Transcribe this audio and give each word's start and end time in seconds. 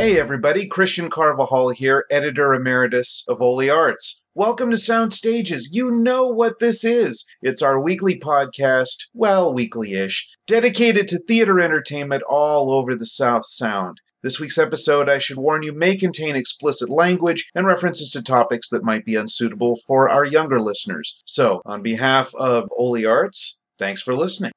Hey 0.00 0.18
everybody, 0.18 0.66
Christian 0.66 1.10
Carvajal 1.10 1.68
here, 1.72 2.06
editor 2.10 2.54
emeritus 2.54 3.22
of 3.28 3.42
Oly 3.42 3.68
Arts. 3.68 4.24
Welcome 4.34 4.70
to 4.70 4.78
Sound 4.78 5.12
Stages. 5.12 5.68
You 5.72 5.90
know 5.90 6.26
what 6.26 6.58
this 6.58 6.86
is. 6.86 7.26
It's 7.42 7.60
our 7.60 7.78
weekly 7.78 8.18
podcast, 8.18 8.96
well, 9.12 9.52
weekly 9.52 9.92
ish, 9.92 10.26
dedicated 10.46 11.06
to 11.08 11.18
theater 11.18 11.60
entertainment 11.60 12.22
all 12.26 12.72
over 12.72 12.94
the 12.94 13.04
South 13.04 13.44
Sound. 13.44 13.98
This 14.22 14.40
week's 14.40 14.56
episode, 14.56 15.10
I 15.10 15.18
should 15.18 15.36
warn 15.36 15.62
you, 15.62 15.74
may 15.74 15.98
contain 15.98 16.34
explicit 16.34 16.88
language 16.88 17.46
and 17.54 17.66
references 17.66 18.08
to 18.12 18.22
topics 18.22 18.70
that 18.70 18.82
might 18.82 19.04
be 19.04 19.16
unsuitable 19.16 19.76
for 19.86 20.08
our 20.08 20.24
younger 20.24 20.62
listeners. 20.62 21.20
So, 21.26 21.60
on 21.66 21.82
behalf 21.82 22.34
of 22.36 22.70
Oly 22.74 23.04
Arts, 23.04 23.60
thanks 23.78 24.00
for 24.00 24.14
listening. 24.14 24.52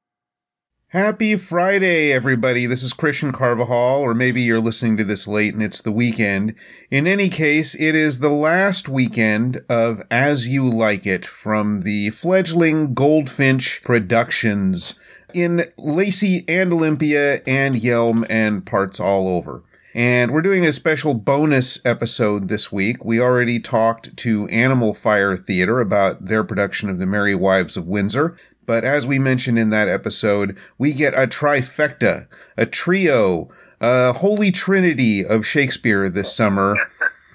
Happy 0.93 1.35
Friday, 1.37 2.13
everybody. 2.13 2.67
This 2.67 2.83
is 2.83 2.93
Christian 2.93 3.31
Carvajal, 3.31 3.99
or 4.01 4.13
maybe 4.13 4.43
you're 4.43 4.61
listening 4.61 4.95
to 4.97 5.03
this 5.03 5.27
late 5.27 5.55
and 5.55 5.63
it's 5.63 5.81
the 5.81 5.91
weekend. 5.91 6.53
In 6.91 7.07
any 7.07 7.29
case, 7.29 7.73
it 7.73 7.95
is 7.95 8.19
the 8.19 8.29
last 8.29 8.87
weekend 8.87 9.65
of 9.67 10.03
As 10.11 10.47
You 10.47 10.69
Like 10.69 11.07
It 11.07 11.25
from 11.25 11.81
the 11.81 12.11
fledgling 12.11 12.93
Goldfinch 12.93 13.81
Productions 13.83 14.99
in 15.33 15.65
Lacey 15.79 16.45
and 16.47 16.71
Olympia 16.71 17.41
and 17.47 17.73
Yelm 17.73 18.23
and 18.29 18.63
parts 18.63 18.99
all 18.99 19.27
over. 19.27 19.63
And 19.95 20.31
we're 20.31 20.41
doing 20.41 20.65
a 20.65 20.73
special 20.73 21.15
bonus 21.15 21.83
episode 21.85 22.49
this 22.49 22.71
week. 22.71 23.03
We 23.03 23.19
already 23.19 23.59
talked 23.59 24.15
to 24.17 24.47
Animal 24.49 24.93
Fire 24.93 25.35
Theater 25.37 25.79
about 25.79 26.25
their 26.25 26.43
production 26.43 26.89
of 26.89 26.99
The 26.99 27.05
Merry 27.07 27.35
Wives 27.35 27.77
of 27.77 27.87
Windsor. 27.87 28.37
But 28.65 28.83
as 28.83 29.05
we 29.05 29.19
mentioned 29.19 29.59
in 29.59 29.69
that 29.71 29.87
episode, 29.87 30.57
we 30.77 30.93
get 30.93 31.13
a 31.13 31.27
trifecta, 31.27 32.27
a 32.57 32.65
trio, 32.65 33.49
a 33.81 34.13
holy 34.13 34.51
trinity 34.51 35.25
of 35.25 35.45
Shakespeare 35.45 36.09
this 36.09 36.33
summer 36.33 36.75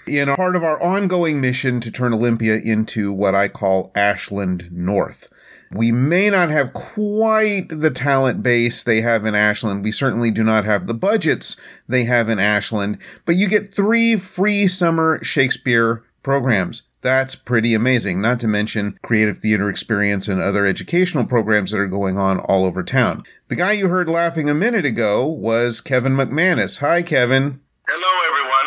in 0.07 0.29
a 0.29 0.37
part 0.37 0.57
of 0.57 0.65
our 0.65 0.81
ongoing 0.83 1.41
mission 1.41 1.81
to 1.81 1.91
turn 1.91 2.15
Olympia 2.15 2.57
into 2.57 3.13
what 3.13 3.35
I 3.35 3.49
call 3.49 3.93
Ashland 3.95 4.71
North. 4.73 5.31
We 5.71 5.93
may 5.93 6.31
not 6.31 6.49
have 6.49 6.73
quite 6.73 7.69
the 7.69 7.91
talent 7.91 8.43
base 8.43 8.83
they 8.83 9.03
have 9.03 9.27
in 9.27 9.35
Ashland. 9.35 9.85
We 9.85 9.93
certainly 9.93 10.31
do 10.31 10.43
not 10.43 10.65
have 10.65 10.87
the 10.87 10.95
budgets 10.95 11.57
they 11.87 12.05
have 12.05 12.31
in 12.31 12.39
Ashland, 12.39 12.97
but 13.27 13.37
you 13.37 13.49
get 13.49 13.75
three 13.75 14.17
free 14.17 14.67
summer 14.67 15.23
Shakespeare 15.23 16.03
programs. 16.29 16.83
That's 17.01 17.35
pretty 17.35 17.73
amazing, 17.73 18.21
not 18.21 18.39
to 18.41 18.47
mention 18.47 18.99
creative 19.03 19.39
theater 19.39 19.71
experience 19.71 20.29
and 20.29 20.43
other 20.43 20.67
educational 20.67 21.25
programs 21.25 21.71
that 21.71 21.79
are 21.79 21.87
going 21.87 22.19
on 22.19 22.39
all 22.41 22.67
over 22.67 22.83
town. 22.83 23.23
The 23.49 23.57
guy 23.57 23.73
you 23.73 23.89
heard 23.89 24.11
laughing 24.11 24.51
a 24.51 24.55
minute 24.55 24.85
ago 24.85 25.27
was 25.27 25.81
Kevin 25.81 26.13
McManus. 26.13 26.81
Hi, 26.81 27.03
Kevin. 27.03 27.61
Hello, 27.89 28.29
everyone. 28.29 28.58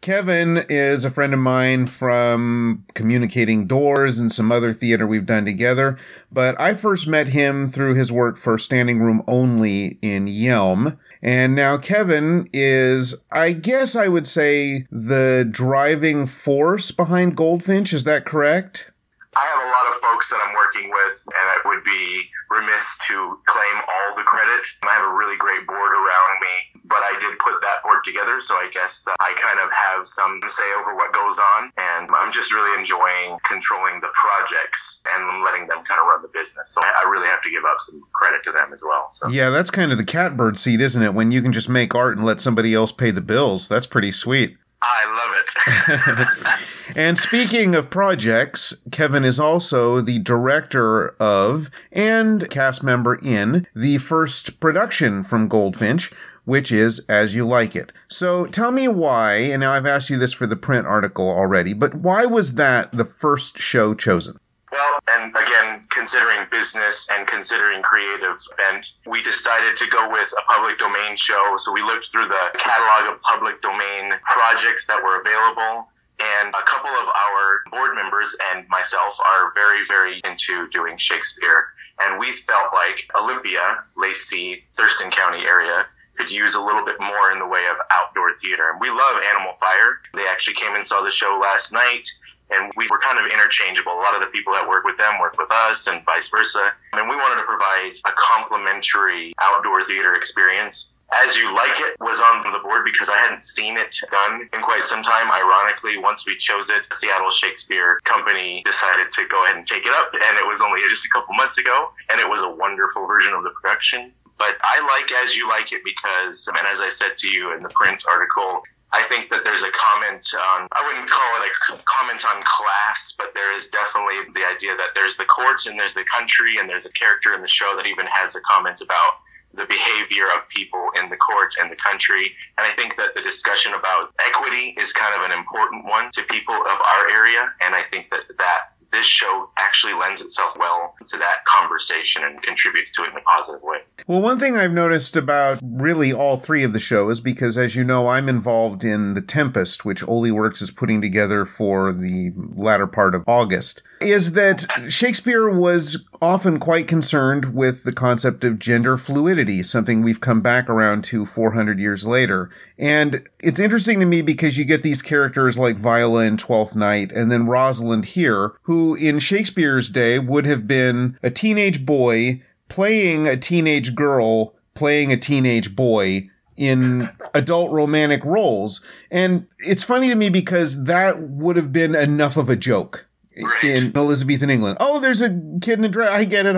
Kevin 0.00 0.64
is 0.70 1.04
a 1.04 1.10
friend 1.10 1.34
of 1.34 1.40
mine 1.40 1.86
from 1.86 2.86
Communicating 2.94 3.66
Doors 3.66 4.18
and 4.18 4.32
some 4.32 4.50
other 4.50 4.72
theater 4.72 5.06
we've 5.06 5.26
done 5.26 5.44
together, 5.44 5.98
but 6.32 6.58
I 6.58 6.72
first 6.72 7.06
met 7.06 7.28
him 7.28 7.68
through 7.68 7.96
his 7.96 8.10
work 8.10 8.38
for 8.38 8.56
Standing 8.56 9.00
Room 9.00 9.22
Only 9.28 9.98
in 10.00 10.26
Yelm. 10.26 10.98
And 11.20 11.54
now 11.54 11.76
Kevin 11.76 12.48
is, 12.50 13.14
I 13.30 13.52
guess 13.52 13.94
I 13.94 14.08
would 14.08 14.26
say, 14.26 14.86
the 14.90 15.46
driving 15.50 16.26
force 16.26 16.90
behind 16.92 17.36
Goldfinch. 17.36 17.92
Is 17.92 18.04
that 18.04 18.24
correct? 18.24 18.90
I 19.36 19.44
have 19.44 19.62
a 19.62 19.68
lot 19.68 19.94
of 19.94 20.00
folks 20.00 20.30
that 20.30 20.40
I'm 20.46 20.54
working 20.54 20.90
with, 20.90 21.26
and 21.26 21.46
I 21.46 21.56
would 21.68 21.84
be 21.84 22.22
remiss 22.50 22.96
to 23.08 23.38
claim 23.44 23.82
all 23.86 24.16
the 24.16 24.22
credit. 24.22 24.66
I 24.82 24.94
have 24.94 25.12
a 25.12 25.14
really 25.14 25.36
great 25.36 25.66
board 25.66 25.92
around 25.92 26.40
me 26.40 26.69
but 26.90 27.00
I 27.06 27.16
did 27.22 27.38
put 27.38 27.54
that 27.62 27.82
board 27.82 28.02
together, 28.04 28.40
so 28.40 28.56
I 28.56 28.68
guess 28.74 29.06
uh, 29.06 29.14
I 29.20 29.32
kind 29.38 29.62
of 29.62 29.70
have 29.70 30.06
some 30.06 30.40
say 30.46 30.66
over 30.78 30.94
what 30.94 31.14
goes 31.14 31.38
on, 31.38 31.72
and 31.78 32.10
I'm 32.12 32.32
just 32.32 32.52
really 32.52 32.76
enjoying 32.78 33.38
controlling 33.46 34.00
the 34.00 34.10
projects 34.18 35.00
and 35.14 35.42
letting 35.44 35.68
them 35.68 35.84
kind 35.86 36.00
of 36.02 36.06
run 36.06 36.20
the 36.20 36.28
business. 36.34 36.74
So 36.74 36.82
I 36.82 37.08
really 37.08 37.28
have 37.28 37.42
to 37.42 37.50
give 37.50 37.64
up 37.64 37.78
some 37.78 38.02
credit 38.12 38.42
to 38.44 38.52
them 38.52 38.72
as 38.74 38.82
well. 38.84 39.06
So 39.12 39.28
yeah, 39.28 39.50
that's 39.50 39.70
kind 39.70 39.92
of 39.92 39.98
the 39.98 40.04
catbird 40.04 40.58
seat, 40.58 40.80
isn't 40.80 41.02
it? 41.02 41.14
When 41.14 41.30
you 41.30 41.40
can 41.40 41.52
just 41.52 41.68
make 41.68 41.94
art 41.94 42.16
and 42.16 42.26
let 42.26 42.40
somebody 42.40 42.74
else 42.74 42.92
pay 42.92 43.12
the 43.12 43.20
bills, 43.20 43.68
that's 43.68 43.86
pretty 43.86 44.10
sweet. 44.12 44.56
I 44.82 45.04
love 45.14 45.36
it. 45.36 46.60
and 46.96 47.18
speaking 47.18 47.74
of 47.74 47.90
projects, 47.90 48.74
Kevin 48.90 49.24
is 49.24 49.38
also 49.38 50.00
the 50.00 50.18
director 50.20 51.08
of 51.20 51.70
and 51.92 52.48
cast 52.50 52.82
member 52.82 53.16
in 53.16 53.66
the 53.74 53.98
first 53.98 54.58
production 54.60 55.22
from 55.22 55.48
Goldfinch, 55.48 56.10
which 56.44 56.72
is 56.72 57.04
As 57.08 57.34
You 57.34 57.46
Like 57.46 57.76
It. 57.76 57.92
So 58.08 58.46
tell 58.46 58.72
me 58.72 58.88
why, 58.88 59.34
and 59.34 59.60
now 59.60 59.72
I've 59.72 59.86
asked 59.86 60.10
you 60.10 60.18
this 60.18 60.32
for 60.32 60.46
the 60.46 60.56
print 60.56 60.86
article 60.86 61.28
already, 61.28 61.72
but 61.72 61.94
why 61.94 62.26
was 62.26 62.54
that 62.54 62.92
the 62.92 63.04
first 63.04 63.58
show 63.58 63.94
chosen? 63.94 64.38
Well, 64.72 65.00
and 65.08 65.34
again, 65.34 65.86
considering 65.90 66.46
business 66.50 67.08
and 67.10 67.26
considering 67.26 67.82
creative 67.82 68.38
bent, 68.56 68.92
we 69.06 69.22
decided 69.22 69.76
to 69.76 69.90
go 69.90 70.08
with 70.10 70.32
a 70.32 70.52
public 70.52 70.78
domain 70.78 71.16
show. 71.16 71.56
So 71.58 71.72
we 71.72 71.82
looked 71.82 72.12
through 72.12 72.28
the 72.28 72.50
catalog 72.56 73.12
of 73.12 73.20
public 73.22 73.60
domain 73.62 74.12
projects 74.32 74.86
that 74.86 75.02
were 75.02 75.20
available. 75.20 75.88
And 76.20 76.54
a 76.54 76.62
couple 76.68 76.90
of 76.90 77.08
our 77.08 77.62
board 77.70 77.96
members 77.96 78.36
and 78.52 78.68
myself 78.68 79.18
are 79.26 79.52
very, 79.54 79.86
very 79.88 80.20
into 80.22 80.68
doing 80.68 80.98
Shakespeare. 80.98 81.64
And 82.02 82.18
we 82.18 82.30
felt 82.30 82.72
like 82.72 83.08
Olympia, 83.18 83.84
Lacey, 83.96 84.64
Thurston 84.74 85.10
County 85.10 85.44
area 85.44 85.86
could 86.20 86.30
use 86.30 86.54
a 86.54 86.60
little 86.60 86.84
bit 86.84 87.00
more 87.00 87.32
in 87.32 87.38
the 87.38 87.46
way 87.46 87.64
of 87.70 87.76
outdoor 87.90 88.36
theater. 88.36 88.70
And 88.70 88.80
we 88.80 88.90
love 88.90 89.22
Animal 89.34 89.54
Fire. 89.58 90.00
They 90.14 90.26
actually 90.26 90.54
came 90.54 90.74
and 90.74 90.84
saw 90.84 91.02
the 91.02 91.10
show 91.10 91.40
last 91.40 91.72
night 91.72 92.08
and 92.50 92.72
we 92.76 92.86
were 92.90 92.98
kind 92.98 93.18
of 93.18 93.30
interchangeable. 93.30 93.92
A 93.92 94.02
lot 94.02 94.14
of 94.14 94.20
the 94.20 94.26
people 94.26 94.52
that 94.52 94.68
work 94.68 94.84
with 94.84 94.98
them 94.98 95.20
work 95.20 95.38
with 95.38 95.50
us 95.50 95.86
and 95.86 96.04
vice 96.04 96.28
versa. 96.28 96.72
And 96.92 97.08
we 97.08 97.16
wanted 97.16 97.40
to 97.40 97.46
provide 97.46 97.94
a 98.04 98.12
complimentary 98.18 99.32
outdoor 99.40 99.86
theater 99.86 100.16
experience. 100.16 100.94
As 101.12 101.36
You 101.36 101.54
Like 101.54 101.74
It 101.80 101.96
was 101.98 102.20
on 102.20 102.52
the 102.52 102.58
board 102.60 102.84
because 102.84 103.08
I 103.08 103.16
hadn't 103.16 103.42
seen 103.42 103.76
it 103.76 103.96
done 104.10 104.48
in 104.52 104.62
quite 104.62 104.84
some 104.84 105.02
time. 105.02 105.30
Ironically, 105.30 105.98
once 105.98 106.24
we 106.26 106.36
chose 106.36 106.70
it, 106.70 106.86
Seattle 106.92 107.32
Shakespeare 107.32 107.98
Company 108.04 108.62
decided 108.64 109.10
to 109.12 109.26
go 109.28 109.44
ahead 109.44 109.56
and 109.56 109.66
take 109.66 109.86
it 109.86 109.92
up. 109.92 110.12
And 110.14 110.38
it 110.38 110.46
was 110.46 110.60
only 110.60 110.80
just 110.88 111.06
a 111.06 111.08
couple 111.08 111.34
months 111.34 111.58
ago. 111.58 111.90
And 112.10 112.20
it 112.20 112.28
was 112.28 112.42
a 112.42 112.50
wonderful 112.50 113.06
version 113.06 113.32
of 113.34 113.42
the 113.42 113.50
production. 113.50 114.12
But 114.40 114.56
I 114.64 114.80
like 114.88 115.12
As 115.12 115.36
You 115.36 115.46
Like 115.46 115.70
It 115.70 115.82
because, 115.84 116.48
and 116.48 116.66
as 116.66 116.80
I 116.80 116.88
said 116.88 117.18
to 117.18 117.28
you 117.28 117.54
in 117.54 117.62
the 117.62 117.68
print 117.68 118.02
article, 118.10 118.62
I 118.90 119.02
think 119.04 119.30
that 119.30 119.44
there's 119.44 119.62
a 119.62 119.70
comment 119.70 120.24
on, 120.34 120.66
I 120.72 120.80
wouldn't 120.86 121.10
call 121.10 121.30
it 121.36 121.44
a 121.44 121.82
comment 121.84 122.24
on 122.24 122.42
class, 122.42 123.14
but 123.18 123.34
there 123.34 123.54
is 123.54 123.68
definitely 123.68 124.16
the 124.32 124.48
idea 124.48 124.74
that 124.78 124.96
there's 124.96 125.18
the 125.18 125.26
courts 125.26 125.66
and 125.66 125.78
there's 125.78 125.92
the 125.92 126.06
country 126.10 126.56
and 126.58 126.66
there's 126.68 126.86
a 126.86 126.92
character 126.96 127.34
in 127.34 127.42
the 127.42 127.52
show 127.52 127.76
that 127.76 127.86
even 127.86 128.06
has 128.06 128.34
a 128.34 128.40
comment 128.40 128.80
about 128.80 129.20
the 129.52 129.66
behavior 129.66 130.24
of 130.34 130.48
people 130.48 130.88
in 130.96 131.10
the 131.10 131.16
court 131.18 131.54
and 131.60 131.70
the 131.70 131.76
country. 131.76 132.32
And 132.56 132.66
I 132.66 132.70
think 132.74 132.96
that 132.96 133.14
the 133.14 133.20
discussion 133.20 133.74
about 133.74 134.14
equity 134.24 134.74
is 134.80 134.94
kind 134.94 135.14
of 135.14 135.30
an 135.30 135.36
important 135.36 135.84
one 135.84 136.10
to 136.12 136.22
people 136.22 136.54
of 136.54 136.78
our 136.80 137.10
area. 137.10 137.52
And 137.60 137.74
I 137.74 137.82
think 137.82 138.08
that 138.08 138.24
that 138.38 138.72
this 138.92 139.06
show 139.06 139.48
actually 139.58 139.94
lends 139.94 140.20
itself 140.20 140.56
well 140.58 140.94
to 141.06 141.16
that 141.18 141.44
conversation 141.44 142.24
and 142.24 142.42
contributes 142.42 142.90
to 142.92 143.04
it 143.04 143.10
in 143.10 143.16
a 143.16 143.20
positive 143.20 143.62
way. 143.62 143.78
Well, 144.06 144.20
one 144.20 144.38
thing 144.38 144.56
I've 144.56 144.72
noticed 144.72 145.16
about 145.16 145.60
really 145.62 146.12
all 146.12 146.36
three 146.36 146.64
of 146.64 146.72
the 146.72 146.80
shows, 146.80 147.18
is 147.18 147.20
because 147.20 147.56
as 147.56 147.76
you 147.76 147.84
know, 147.84 148.08
I'm 148.08 148.28
involved 148.28 148.84
in 148.84 149.14
The 149.14 149.22
Tempest, 149.22 149.84
which 149.84 150.06
Oli 150.06 150.30
Works 150.30 150.62
is 150.62 150.70
putting 150.70 151.00
together 151.00 151.44
for 151.44 151.92
the 151.92 152.32
latter 152.36 152.86
part 152.86 153.14
of 153.14 153.24
August, 153.26 153.82
is 154.00 154.32
that 154.32 154.66
Shakespeare 154.88 155.48
was 155.48 156.08
often 156.22 156.58
quite 156.58 156.88
concerned 156.88 157.54
with 157.54 157.84
the 157.84 157.92
concept 157.92 158.44
of 158.44 158.58
gender 158.58 158.96
fluidity, 158.96 159.62
something 159.62 160.02
we've 160.02 160.20
come 160.20 160.40
back 160.40 160.68
around 160.70 161.04
to 161.04 161.26
400 161.26 161.78
years 161.78 162.06
later. 162.06 162.50
And 162.78 163.26
it's 163.40 163.60
interesting 163.60 164.00
to 164.00 164.06
me 164.06 164.22
because 164.22 164.56
you 164.56 164.64
get 164.64 164.82
these 164.82 165.02
characters 165.02 165.58
like 165.58 165.76
Viola 165.76 166.24
in 166.24 166.36
Twelfth 166.36 166.74
Night 166.74 167.12
and 167.12 167.30
then 167.30 167.46
Rosalind 167.46 168.06
here, 168.06 168.52
who 168.62 168.94
in 168.94 169.18
Shakespeare's 169.18 169.90
day 169.90 170.18
would 170.18 170.46
have 170.46 170.66
been 170.66 171.18
a 171.22 171.30
teenage 171.30 171.84
boy 171.84 172.42
playing 172.68 173.26
a 173.26 173.36
teenage 173.36 173.94
girl 173.94 174.54
playing 174.74 175.12
a 175.12 175.16
teenage 175.16 175.76
boy 175.76 176.30
in 176.56 177.08
adult 177.34 177.70
romantic 177.70 178.24
roles. 178.24 178.82
And 179.10 179.46
it's 179.58 179.84
funny 179.84 180.08
to 180.08 180.14
me 180.14 180.30
because 180.30 180.84
that 180.84 181.20
would 181.20 181.56
have 181.56 181.72
been 181.72 181.94
enough 181.94 182.36
of 182.36 182.48
a 182.48 182.56
joke 182.56 183.06
right. 183.44 183.64
in 183.64 183.96
Elizabethan 183.96 184.50
England. 184.50 184.76
Oh, 184.80 185.00
there's 185.00 185.22
a 185.22 185.30
kid 185.60 185.78
in 185.78 185.84
a 185.84 185.88
dress. 185.88 186.10
I 186.10 186.24
get 186.24 186.46
it. 186.46 186.56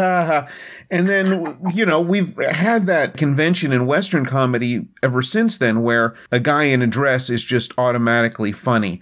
And 0.90 1.08
then, 1.08 1.58
you 1.74 1.86
know, 1.86 2.00
we've 2.00 2.36
had 2.36 2.86
that 2.86 3.16
convention 3.16 3.72
in 3.72 3.86
Western 3.86 4.26
comedy 4.26 4.86
ever 5.02 5.22
since 5.22 5.58
then 5.58 5.82
where 5.82 6.14
a 6.30 6.40
guy 6.40 6.64
in 6.64 6.82
a 6.82 6.86
dress 6.86 7.30
is 7.30 7.42
just 7.42 7.72
automatically 7.78 8.52
funny. 8.52 9.00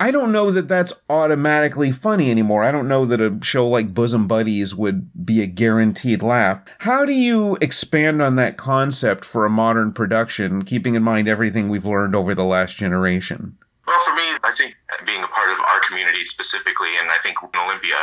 I 0.00 0.12
don't 0.12 0.30
know 0.30 0.52
that 0.52 0.68
that's 0.68 0.92
automatically 1.10 1.90
funny 1.90 2.30
anymore. 2.30 2.62
I 2.62 2.70
don't 2.70 2.86
know 2.86 3.04
that 3.04 3.20
a 3.20 3.36
show 3.42 3.66
like 3.66 3.94
Bosom 3.94 4.28
Buddies 4.28 4.72
would 4.72 5.10
be 5.26 5.42
a 5.42 5.46
guaranteed 5.46 6.22
laugh. 6.22 6.62
How 6.78 7.04
do 7.04 7.12
you 7.12 7.58
expand 7.60 8.22
on 8.22 8.36
that 8.36 8.56
concept 8.56 9.24
for 9.24 9.44
a 9.44 9.50
modern 9.50 9.92
production, 9.92 10.64
keeping 10.64 10.94
in 10.94 11.02
mind 11.02 11.26
everything 11.28 11.68
we've 11.68 11.84
learned 11.84 12.14
over 12.14 12.32
the 12.32 12.44
last 12.44 12.76
generation? 12.76 13.58
Well, 13.88 14.04
for 14.04 14.12
me, 14.12 14.36
I 14.44 14.52
think 14.52 14.76
being 15.06 15.24
a 15.24 15.32
part 15.32 15.48
of 15.48 15.58
our 15.60 15.80
community 15.88 16.22
specifically, 16.22 17.00
and 17.00 17.08
I 17.08 17.16
think 17.24 17.38
in 17.40 17.58
Olympia, 17.58 17.96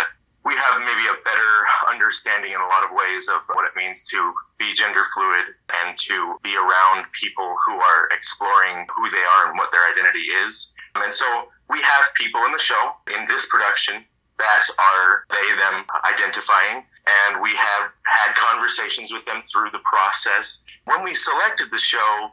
we 0.43 0.55
have 0.57 0.81
maybe 0.81 1.05
a 1.13 1.21
better 1.21 1.53
understanding 1.87 2.53
in 2.53 2.59
a 2.59 2.65
lot 2.65 2.83
of 2.83 2.89
ways 2.89 3.29
of 3.29 3.41
what 3.53 3.69
it 3.69 3.77
means 3.77 4.01
to 4.09 4.33
be 4.57 4.73
gender 4.73 5.03
fluid 5.13 5.53
and 5.85 5.95
to 6.09 6.41
be 6.41 6.57
around 6.57 7.05
people 7.13 7.55
who 7.65 7.73
are 7.77 8.09
exploring 8.09 8.87
who 8.97 9.11
they 9.11 9.21
are 9.37 9.49
and 9.49 9.59
what 9.59 9.71
their 9.71 9.85
identity 9.85 10.25
is. 10.49 10.73
And 10.95 11.13
so 11.13 11.53
we 11.69 11.79
have 11.81 12.13
people 12.15 12.41
in 12.45 12.51
the 12.51 12.57
show 12.57 12.93
in 13.13 13.27
this 13.27 13.45
production 13.45 14.03
that 14.39 14.65
are 14.79 15.23
they 15.29 15.55
them 15.55 15.85
identifying 16.03 16.83
and 17.29 17.41
we 17.41 17.51
have 17.55 17.91
had 18.03 18.35
conversations 18.35 19.13
with 19.13 19.25
them 19.25 19.43
through 19.43 19.69
the 19.71 19.85
process 19.85 20.65
when 20.85 21.03
we 21.03 21.13
selected 21.13 21.69
the 21.71 21.77
show 21.77 22.31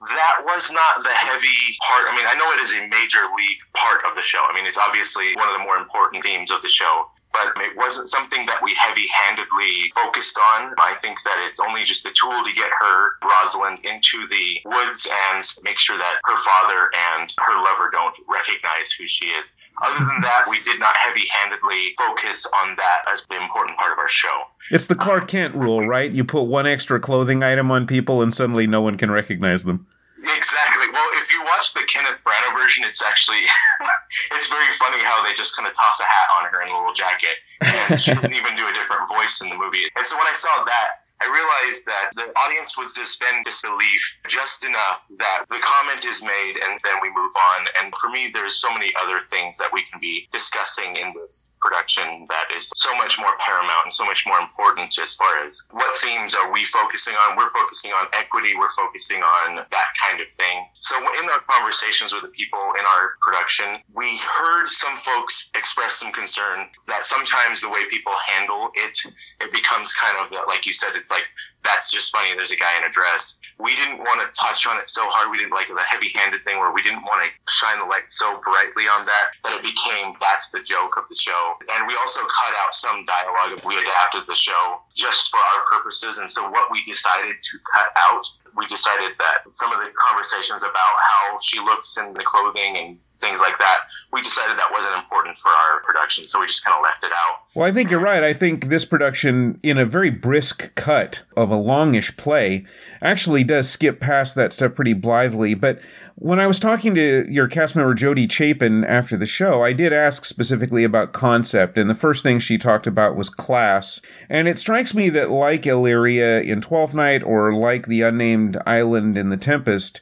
that 0.00 0.42
was 0.44 0.70
not 0.70 1.02
the 1.02 1.10
heavy 1.10 1.76
part. 1.86 2.06
I 2.08 2.14
mean 2.14 2.26
i 2.26 2.34
know 2.34 2.50
it 2.52 2.60
is 2.60 2.74
a 2.74 2.86
major 2.88 3.26
league 3.36 3.58
part 3.74 4.04
of 4.08 4.14
the 4.16 4.22
show. 4.22 4.44
I 4.48 4.54
mean 4.54 4.66
it's 4.66 4.78
obviously 4.78 5.34
one 5.36 5.48
of 5.48 5.54
the 5.54 5.64
more 5.64 5.76
important 5.76 6.22
themes 6.22 6.50
of 6.50 6.62
the 6.62 6.68
show 6.68 7.10
but 7.32 7.52
it 7.56 7.76
wasn't 7.76 8.08
something 8.08 8.46
that 8.46 8.62
we 8.62 8.74
heavy 8.74 9.06
handedly 9.08 9.90
focused 9.94 10.38
on. 10.56 10.74
I 10.78 10.94
think 11.00 11.22
that 11.22 11.38
it's 11.48 11.60
only 11.60 11.84
just 11.84 12.06
a 12.06 12.12
tool 12.12 12.44
to 12.44 12.52
get 12.54 12.70
her, 12.80 13.10
Rosalind, 13.22 13.84
into 13.84 14.26
the 14.28 14.60
woods 14.64 15.08
and 15.30 15.44
make 15.62 15.78
sure 15.78 15.96
that 15.98 16.14
her 16.24 16.38
father 16.38 16.90
and 17.14 17.32
her 17.40 17.62
lover 17.62 17.90
don't 17.92 18.14
recognize 18.28 18.92
who 18.92 19.06
she 19.06 19.26
is. 19.26 19.50
Other 19.82 20.04
than 20.04 20.22
that, 20.22 20.46
we 20.48 20.60
did 20.64 20.80
not 20.80 20.96
heavy 20.96 21.24
handedly 21.30 21.94
focus 21.96 22.46
on 22.62 22.76
that 22.76 23.02
as 23.10 23.24
the 23.28 23.36
important 23.36 23.78
part 23.78 23.92
of 23.92 23.98
our 23.98 24.08
show. 24.08 24.44
It's 24.70 24.86
the 24.86 24.96
Clark 24.96 25.28
Kent 25.28 25.54
rule, 25.54 25.86
right? 25.86 26.10
You 26.10 26.24
put 26.24 26.42
one 26.42 26.66
extra 26.66 26.98
clothing 26.98 27.42
item 27.42 27.70
on 27.70 27.86
people 27.86 28.22
and 28.22 28.34
suddenly 28.34 28.66
no 28.66 28.80
one 28.80 28.96
can 28.96 29.10
recognize 29.10 29.64
them. 29.64 29.86
Exactly. 30.18 30.90
Well, 30.92 31.08
if 31.14 31.30
you 31.32 31.42
watch 31.44 31.74
the 31.74 31.86
Kenneth 31.86 32.18
Branagh 32.26 32.54
version, 32.58 32.84
it's 32.84 33.02
actually 33.02 33.46
it's 34.32 34.48
very 34.48 34.72
funny 34.74 34.98
how 35.04 35.22
they 35.22 35.32
just 35.34 35.56
kind 35.56 35.68
of 35.68 35.74
toss 35.74 36.00
a 36.00 36.04
hat 36.04 36.28
on 36.40 36.50
her 36.50 36.62
in 36.62 36.68
a 36.68 36.74
little 36.74 36.92
jacket, 36.92 37.38
and 37.62 38.00
she 38.00 38.14
didn't 38.14 38.34
even 38.34 38.56
do 38.56 38.66
a 38.66 38.72
different 38.72 39.06
voice 39.08 39.40
in 39.40 39.48
the 39.48 39.54
movie. 39.54 39.86
And 39.96 40.06
so 40.06 40.16
when 40.16 40.26
I 40.26 40.34
saw 40.34 40.64
that, 40.64 41.06
I 41.20 41.26
realized 41.26 41.86
that 41.86 42.10
the 42.14 42.30
audience 42.38 42.78
would 42.78 42.90
suspend 42.90 43.44
disbelief 43.44 44.20
just 44.28 44.64
enough 44.64 45.02
that 45.18 45.46
the 45.50 45.58
comment 45.62 46.04
is 46.04 46.22
made 46.22 46.54
and 46.62 46.78
then 46.84 46.94
we 47.02 47.08
move 47.10 47.32
on. 47.34 47.66
And 47.82 47.92
for 47.96 48.08
me, 48.08 48.30
there's 48.32 48.60
so 48.60 48.72
many 48.72 48.92
other 49.02 49.20
things 49.30 49.56
that 49.58 49.72
we 49.72 49.82
can 49.90 49.98
be 50.00 50.28
discussing 50.32 50.94
in 50.96 51.12
this 51.14 51.50
production 51.60 52.26
that 52.28 52.46
is 52.54 52.70
so 52.74 52.94
much 52.96 53.18
more 53.18 53.32
paramount 53.44 53.84
and 53.84 53.92
so 53.92 54.04
much 54.04 54.26
more 54.26 54.38
important 54.38 54.98
as 54.98 55.14
far 55.14 55.44
as 55.44 55.62
what 55.70 55.96
themes 55.96 56.34
are 56.34 56.52
we 56.52 56.64
focusing 56.64 57.14
on. 57.14 57.36
We're 57.36 57.50
focusing 57.50 57.92
on 57.92 58.06
equity, 58.12 58.54
we're 58.56 58.70
focusing 58.70 59.22
on 59.22 59.56
that 59.56 59.88
kind 60.02 60.20
of 60.20 60.28
thing. 60.36 60.66
So 60.74 60.96
in 60.98 61.28
our 61.28 61.40
conversations 61.48 62.12
with 62.12 62.22
the 62.22 62.28
people 62.28 62.60
in 62.78 62.84
our 62.84 63.10
production, 63.22 63.78
we 63.94 64.18
heard 64.18 64.68
some 64.68 64.96
folks 64.96 65.50
express 65.54 65.94
some 65.94 66.12
concern 66.12 66.66
that 66.86 67.06
sometimes 67.06 67.60
the 67.60 67.70
way 67.70 67.88
people 67.90 68.12
handle 68.26 68.70
it, 68.74 68.98
it 69.40 69.52
becomes 69.52 69.94
kind 69.94 70.16
of 70.18 70.32
like 70.46 70.66
you 70.66 70.72
said, 70.72 70.94
it's 70.94 71.10
like 71.10 71.24
that's 71.64 71.90
just 71.90 72.12
funny. 72.12 72.30
There's 72.34 72.52
a 72.52 72.56
guy 72.56 72.78
in 72.78 72.84
a 72.84 72.90
dress. 72.90 73.40
We 73.58 73.74
didn't 73.74 73.98
want 73.98 74.22
to 74.22 74.30
touch 74.38 74.66
on 74.66 74.78
it 74.78 74.88
so 74.88 75.02
hard. 75.10 75.30
We 75.30 75.38
didn't 75.38 75.52
like 75.52 75.66
the 75.66 75.82
heavy 75.82 76.14
handed 76.14 76.44
thing 76.44 76.58
where 76.58 76.70
we 76.70 76.82
didn't 76.82 77.02
want 77.02 77.26
to 77.26 77.28
shine 77.50 77.78
the 77.78 77.90
light 77.90 78.06
so 78.08 78.38
brightly 78.46 78.86
on 78.86 79.04
that 79.06 79.34
that 79.42 79.58
it 79.58 79.62
became 79.66 80.14
that's 80.20 80.50
the 80.50 80.62
joke 80.62 80.94
of 80.96 81.04
the 81.10 81.18
show. 81.18 81.54
And 81.74 81.86
we 81.86 81.94
also 81.98 82.22
cut 82.22 82.54
out 82.62 82.74
some 82.74 83.04
dialogue. 83.04 83.58
We 83.66 83.74
adapted 83.78 84.30
the 84.30 84.38
show 84.38 84.78
just 84.94 85.30
for 85.30 85.38
our 85.42 85.66
purposes. 85.66 86.18
And 86.18 86.30
so 86.30 86.48
what 86.50 86.70
we 86.70 86.84
decided 86.86 87.34
to 87.34 87.54
cut 87.74 87.90
out, 87.98 88.22
we 88.56 88.66
decided 88.68 89.18
that 89.18 89.42
some 89.50 89.72
of 89.72 89.82
the 89.82 89.90
conversations 89.98 90.62
about 90.62 90.94
how 91.02 91.38
she 91.42 91.58
looks 91.58 91.98
in 91.98 92.14
the 92.14 92.22
clothing 92.22 92.76
and 92.78 92.98
things 93.20 93.40
like 93.40 93.58
that. 93.58 93.78
We 94.12 94.22
decided 94.22 94.58
that 94.58 94.72
wasn't 94.72 94.94
important 94.94 95.38
for 95.38 95.48
our 95.48 95.82
production, 95.82 96.26
so 96.26 96.40
we 96.40 96.46
just 96.46 96.64
kind 96.64 96.76
of 96.76 96.82
left 96.82 97.02
it 97.02 97.12
out. 97.12 97.40
Well, 97.54 97.66
I 97.66 97.72
think 97.72 97.90
you're 97.90 98.00
right. 98.00 98.22
I 98.22 98.32
think 98.32 98.66
this 98.66 98.84
production, 98.84 99.58
in 99.62 99.78
a 99.78 99.84
very 99.84 100.10
brisk 100.10 100.74
cut 100.74 101.22
of 101.36 101.50
a 101.50 101.56
longish 101.56 102.16
play, 102.16 102.64
actually 103.02 103.44
does 103.44 103.68
skip 103.68 104.00
past 104.00 104.34
that 104.34 104.52
stuff 104.52 104.74
pretty 104.74 104.94
blithely. 104.94 105.54
But 105.54 105.80
when 106.14 106.40
I 106.40 106.46
was 106.46 106.58
talking 106.58 106.94
to 106.94 107.30
your 107.30 107.48
cast 107.48 107.76
member 107.76 107.94
Jody 107.94 108.26
Chapin 108.28 108.84
after 108.84 109.16
the 109.16 109.26
show, 109.26 109.62
I 109.62 109.72
did 109.72 109.92
ask 109.92 110.24
specifically 110.24 110.84
about 110.84 111.12
concept, 111.12 111.76
and 111.76 111.88
the 111.90 111.94
first 111.94 112.22
thing 112.22 112.38
she 112.38 112.58
talked 112.58 112.86
about 112.86 113.16
was 113.16 113.28
class. 113.28 114.00
And 114.28 114.48
it 114.48 114.58
strikes 114.58 114.94
me 114.94 115.10
that, 115.10 115.30
like 115.30 115.66
Illyria 115.66 116.40
in 116.40 116.60
Twelfth 116.60 116.94
Night, 116.94 117.22
or 117.22 117.52
like 117.52 117.86
the 117.86 118.02
unnamed 118.02 118.56
island 118.66 119.18
in 119.18 119.28
The 119.28 119.36
Tempest, 119.36 120.00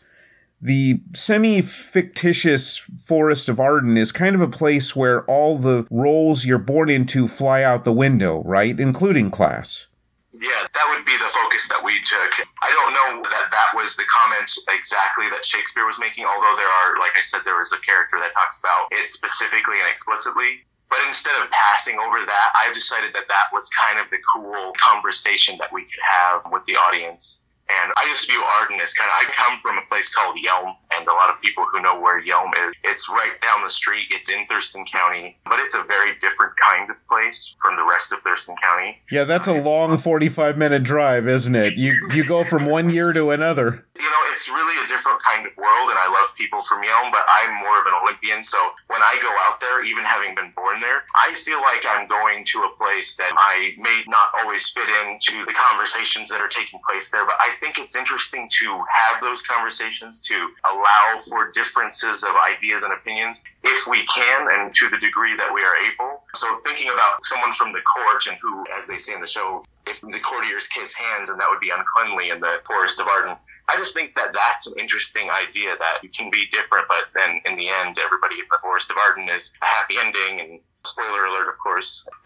the 0.60 1.00
semi 1.14 1.60
fictitious 1.60 2.78
Forest 2.78 3.48
of 3.48 3.60
Arden 3.60 3.96
is 3.96 4.12
kind 4.12 4.34
of 4.34 4.40
a 4.40 4.48
place 4.48 4.96
where 4.96 5.24
all 5.24 5.58
the 5.58 5.86
roles 5.90 6.44
you're 6.44 6.58
born 6.58 6.88
into 6.88 7.28
fly 7.28 7.62
out 7.62 7.84
the 7.84 7.92
window, 7.92 8.42
right? 8.44 8.78
Including 8.78 9.30
class. 9.30 9.86
Yeah, 10.32 10.66
that 10.74 10.86
would 10.92 11.04
be 11.04 11.16
the 11.16 11.32
focus 11.32 11.68
that 11.68 11.82
we 11.84 11.96
took. 12.04 12.46
I 12.62 12.70
don't 12.72 12.92
know 12.92 13.22
that 13.30 13.48
that 13.50 13.70
was 13.74 13.96
the 13.96 14.04
comment 14.12 14.52
exactly 14.68 15.28
that 15.30 15.44
Shakespeare 15.44 15.86
was 15.86 15.98
making, 15.98 16.24
although 16.24 16.56
there 16.56 16.68
are, 16.68 16.98
like 17.00 17.12
I 17.16 17.22
said, 17.22 17.40
there 17.44 17.58
was 17.58 17.72
a 17.72 17.80
character 17.80 18.18
that 18.20 18.32
talks 18.32 18.58
about 18.58 18.88
it 18.92 19.08
specifically 19.08 19.80
and 19.80 19.88
explicitly. 19.88 20.64
But 20.88 21.00
instead 21.06 21.34
of 21.42 21.50
passing 21.50 21.98
over 21.98 22.24
that, 22.24 22.52
I've 22.54 22.74
decided 22.74 23.12
that 23.14 23.26
that 23.28 23.46
was 23.52 23.68
kind 23.70 23.98
of 23.98 24.06
the 24.10 24.18
cool 24.36 24.72
conversation 24.78 25.58
that 25.58 25.72
we 25.72 25.82
could 25.82 26.04
have 26.04 26.42
with 26.52 26.62
the 26.66 26.76
audience 26.76 27.45
and 27.68 27.92
I 27.96 28.06
just 28.06 28.28
view 28.28 28.40
Arden 28.60 28.80
as 28.80 28.94
kind 28.94 29.10
of, 29.10 29.14
I 29.18 29.32
come 29.32 29.58
from 29.60 29.78
a 29.78 29.86
place 29.88 30.14
called 30.14 30.36
Yelm, 30.36 30.74
and 30.94 31.06
a 31.06 31.12
lot 31.12 31.30
of 31.30 31.40
people 31.42 31.66
who 31.70 31.82
know 31.82 31.98
where 31.98 32.22
Yelm 32.22 32.50
is, 32.68 32.74
it's 32.84 33.08
right 33.08 33.34
down 33.42 33.62
the 33.62 33.70
street. 33.70 34.06
It's 34.10 34.30
in 34.30 34.46
Thurston 34.46 34.84
County, 34.86 35.36
but 35.44 35.58
it's 35.58 35.74
a 35.74 35.82
very 35.82 36.16
different 36.20 36.52
kind 36.64 36.90
of 36.90 36.95
place 37.08 37.54
from 37.60 37.76
the 37.76 37.84
rest 37.84 38.12
of 38.12 38.20
Thurston 38.20 38.56
County. 38.62 38.98
Yeah, 39.10 39.24
that's 39.24 39.48
a 39.48 39.60
long 39.60 39.98
45 39.98 40.56
minute 40.56 40.82
drive, 40.82 41.28
isn't 41.28 41.54
it? 41.54 41.74
You, 41.74 41.94
you 42.12 42.24
go 42.24 42.44
from 42.44 42.66
one 42.66 42.90
year 42.90 43.12
to 43.12 43.30
another. 43.30 43.84
You 43.96 44.02
know, 44.02 44.22
it's 44.32 44.48
really 44.48 44.84
a 44.84 44.88
different 44.88 45.22
kind 45.22 45.46
of 45.46 45.56
world, 45.56 45.90
and 45.90 45.98
I 45.98 46.08
love 46.08 46.34
people 46.36 46.62
from 46.62 46.82
Yelm, 46.82 47.10
but 47.10 47.24
I'm 47.28 47.54
more 47.62 47.80
of 47.80 47.86
an 47.86 47.94
Olympian, 48.02 48.42
so 48.42 48.58
when 48.88 49.00
I 49.00 49.18
go 49.22 49.32
out 49.48 49.60
there, 49.60 49.82
even 49.84 50.04
having 50.04 50.34
been 50.34 50.52
born 50.56 50.80
there, 50.80 51.04
I 51.14 51.32
feel 51.34 51.60
like 51.60 51.84
I'm 51.88 52.06
going 52.06 52.44
to 52.44 52.62
a 52.62 52.76
place 52.76 53.16
that 53.16 53.32
I 53.36 53.72
may 53.78 54.02
not 54.06 54.28
always 54.38 54.68
fit 54.68 54.88
into 55.08 55.44
the 55.46 55.54
conversations 55.54 56.28
that 56.28 56.40
are 56.40 56.48
taking 56.48 56.80
place 56.88 57.10
there, 57.10 57.24
but 57.24 57.36
I 57.40 57.50
think 57.60 57.78
it's 57.78 57.96
interesting 57.96 58.48
to 58.60 58.84
have 58.88 59.22
those 59.22 59.42
conversations 59.42 60.20
to 60.20 60.34
allow 60.70 61.22
for 61.28 61.52
differences 61.52 62.22
of 62.22 62.30
ideas 62.36 62.84
and 62.84 62.92
opinions 62.92 63.42
if 63.62 63.86
we 63.86 64.04
can 64.06 64.48
and 64.50 64.74
to 64.74 64.88
the 64.88 64.98
degree 64.98 65.36
that 65.36 65.52
we 65.52 65.62
are 65.62 65.76
able. 65.76 66.15
So 66.36 66.60
thinking 66.64 66.90
about 66.92 67.24
someone 67.24 67.52
from 67.52 67.72
the 67.72 67.80
court 67.80 68.26
and 68.26 68.36
who, 68.40 68.64
as 68.76 68.86
they 68.86 68.96
say 68.96 69.14
in 69.14 69.20
the 69.20 69.26
show, 69.26 69.64
if 69.86 70.00
the 70.00 70.20
courtiers 70.20 70.68
kiss 70.68 70.94
hands 70.94 71.30
and 71.30 71.40
that 71.40 71.48
would 71.48 71.60
be 71.60 71.70
uncleanly 71.70 72.30
in 72.30 72.40
the 72.40 72.60
forest 72.66 73.00
of 73.00 73.06
Arden. 73.06 73.36
I 73.68 73.76
just 73.76 73.94
think 73.94 74.14
that 74.16 74.34
that's 74.34 74.66
an 74.66 74.74
interesting 74.78 75.30
idea 75.30 75.76
that 75.78 76.02
you 76.02 76.10
can 76.10 76.30
be 76.30 76.46
different, 76.50 76.86
but 76.88 77.06
then 77.14 77.40
in 77.44 77.56
the 77.56 77.68
end, 77.68 77.98
everybody 77.98 78.34
in 78.34 78.46
the 78.50 78.58
forest 78.60 78.90
of 78.90 78.96
Arden 78.98 79.28
is 79.28 79.52
a 79.62 79.66
happy 79.66 79.94
ending. 79.98 80.40
And 80.40 80.60
spoiler 80.84 81.24
alert, 81.24 81.48
of 81.48 81.58
course. 81.62 82.06